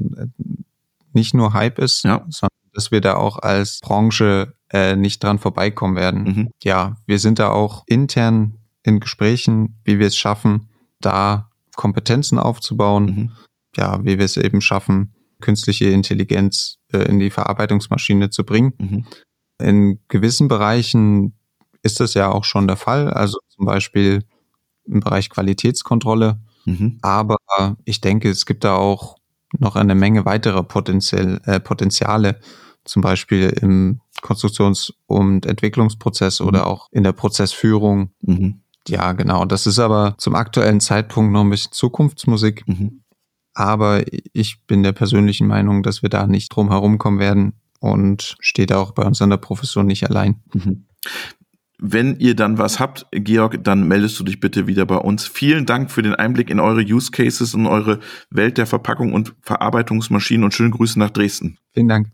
nicht 1.14 1.34
nur 1.34 1.54
Hype 1.54 1.80
ist, 1.80 2.04
ja. 2.04 2.26
sondern 2.30 2.50
dass 2.74 2.92
wir 2.92 3.02
da 3.02 3.16
auch 3.16 3.40
als 3.40 3.80
Branche 3.82 4.54
äh, 4.72 4.96
nicht 4.96 5.24
dran 5.24 5.40
vorbeikommen 5.40 5.96
werden. 5.96 6.24
Mhm. 6.24 6.50
Ja, 6.64 6.98
wir 7.08 7.20
sind 7.20 7.40
da 7.40 7.50
auch 7.50 7.84
intern 7.88 8.60
in 8.84 9.00
Gesprächen, 9.00 9.80
wie 9.84 10.00
wir 10.00 10.08
es 10.08 10.16
schaffen, 10.16 10.70
da 11.02 11.50
Kompetenzen 11.76 12.38
aufzubauen. 12.40 13.06
Mhm. 13.06 13.32
Ja, 13.76 14.04
wie 14.04 14.18
wir 14.18 14.26
es 14.26 14.38
eben 14.38 14.62
schaffen, 14.62 15.14
künstliche 15.42 15.90
Intelligenz 15.90 16.78
äh, 16.92 17.00
in 17.00 17.20
die 17.20 17.30
Verarbeitungsmaschine 17.30 18.30
zu 18.30 18.44
bringen. 18.44 18.74
Mhm. 18.78 19.06
In 19.62 20.00
gewissen 20.08 20.48
Bereichen 20.48 21.34
ist 21.82 22.00
das 22.00 22.14
ja 22.14 22.32
auch 22.32 22.44
schon 22.44 22.68
der 22.68 22.78
Fall. 22.78 23.10
Also 23.10 23.40
zum 23.50 23.66
Beispiel 23.66 24.24
im 24.86 25.02
Bereich 25.02 25.30
Qualitätskontrolle 25.30 26.40
Mhm. 26.70 26.98
Aber 27.02 27.38
ich 27.86 28.02
denke, 28.02 28.30
es 28.30 28.46
gibt 28.46 28.64
da 28.64 28.76
auch 28.76 29.18
noch 29.58 29.76
eine 29.76 29.96
Menge 29.96 30.26
weiterer 30.26 30.64
Potenzial, 30.64 31.42
äh, 31.46 31.60
Potenziale, 31.60 32.40
zum 32.86 33.02
Beispiel 33.02 33.50
im 33.62 34.02
Konstruktions- 34.22 34.94
und 35.06 35.46
Entwicklungsprozess 35.46 36.40
mhm. 36.40 36.48
oder 36.48 36.68
auch 36.68 36.88
in 36.92 37.04
der 37.04 37.14
Prozessführung. 37.14 38.12
Mhm. 38.22 38.62
Ja, 38.88 39.12
genau. 39.14 39.46
Das 39.46 39.68
ist 39.68 39.80
aber 39.80 40.16
zum 40.18 40.36
aktuellen 40.36 40.80
Zeitpunkt 40.80 41.32
noch 41.32 41.42
ein 41.42 41.50
bisschen 41.50 41.72
Zukunftsmusik. 41.72 42.68
Mhm. 42.68 43.02
Aber 43.60 44.06
ich 44.32 44.66
bin 44.68 44.84
der 44.84 44.94
persönlichen 44.94 45.46
Meinung, 45.46 45.84
dass 45.84 46.02
wir 46.02 46.08
da 46.08 46.26
nicht 46.28 46.48
drum 46.48 46.70
herum 46.70 46.98
kommen 46.98 47.20
werden 47.20 47.56
und 47.82 48.38
steht 48.40 48.72
auch 48.72 48.92
bei 48.94 49.04
uns 49.04 49.22
an 49.22 49.32
der 49.32 49.36
Profession 49.38 49.86
nicht 49.86 50.10
allein. 50.10 50.38
Mhm. 50.54 50.86
Wenn 51.78 52.18
ihr 52.20 52.38
dann 52.38 52.58
was 52.58 52.80
habt, 52.80 53.06
Georg, 53.12 53.62
dann 53.62 53.86
meldest 53.86 54.18
du 54.18 54.24
dich 54.24 54.40
bitte 54.40 54.66
wieder 54.68 54.86
bei 54.86 54.96
uns. 54.96 55.28
Vielen 55.28 55.66
Dank 55.66 55.92
für 55.92 56.02
den 56.02 56.16
Einblick 56.16 56.50
in 56.50 56.62
eure 56.62 56.84
Use 56.84 57.12
Cases 57.12 57.54
und 57.54 57.68
eure 57.68 58.00
Welt 58.30 58.58
der 58.58 58.66
Verpackung 58.66 59.12
und 59.12 59.36
Verarbeitungsmaschinen 59.42 60.46
und 60.46 60.54
schöne 60.54 60.70
Grüße 60.70 60.98
nach 60.98 61.10
Dresden. 61.10 61.58
Vielen 61.74 61.90
Dank. 61.90 62.08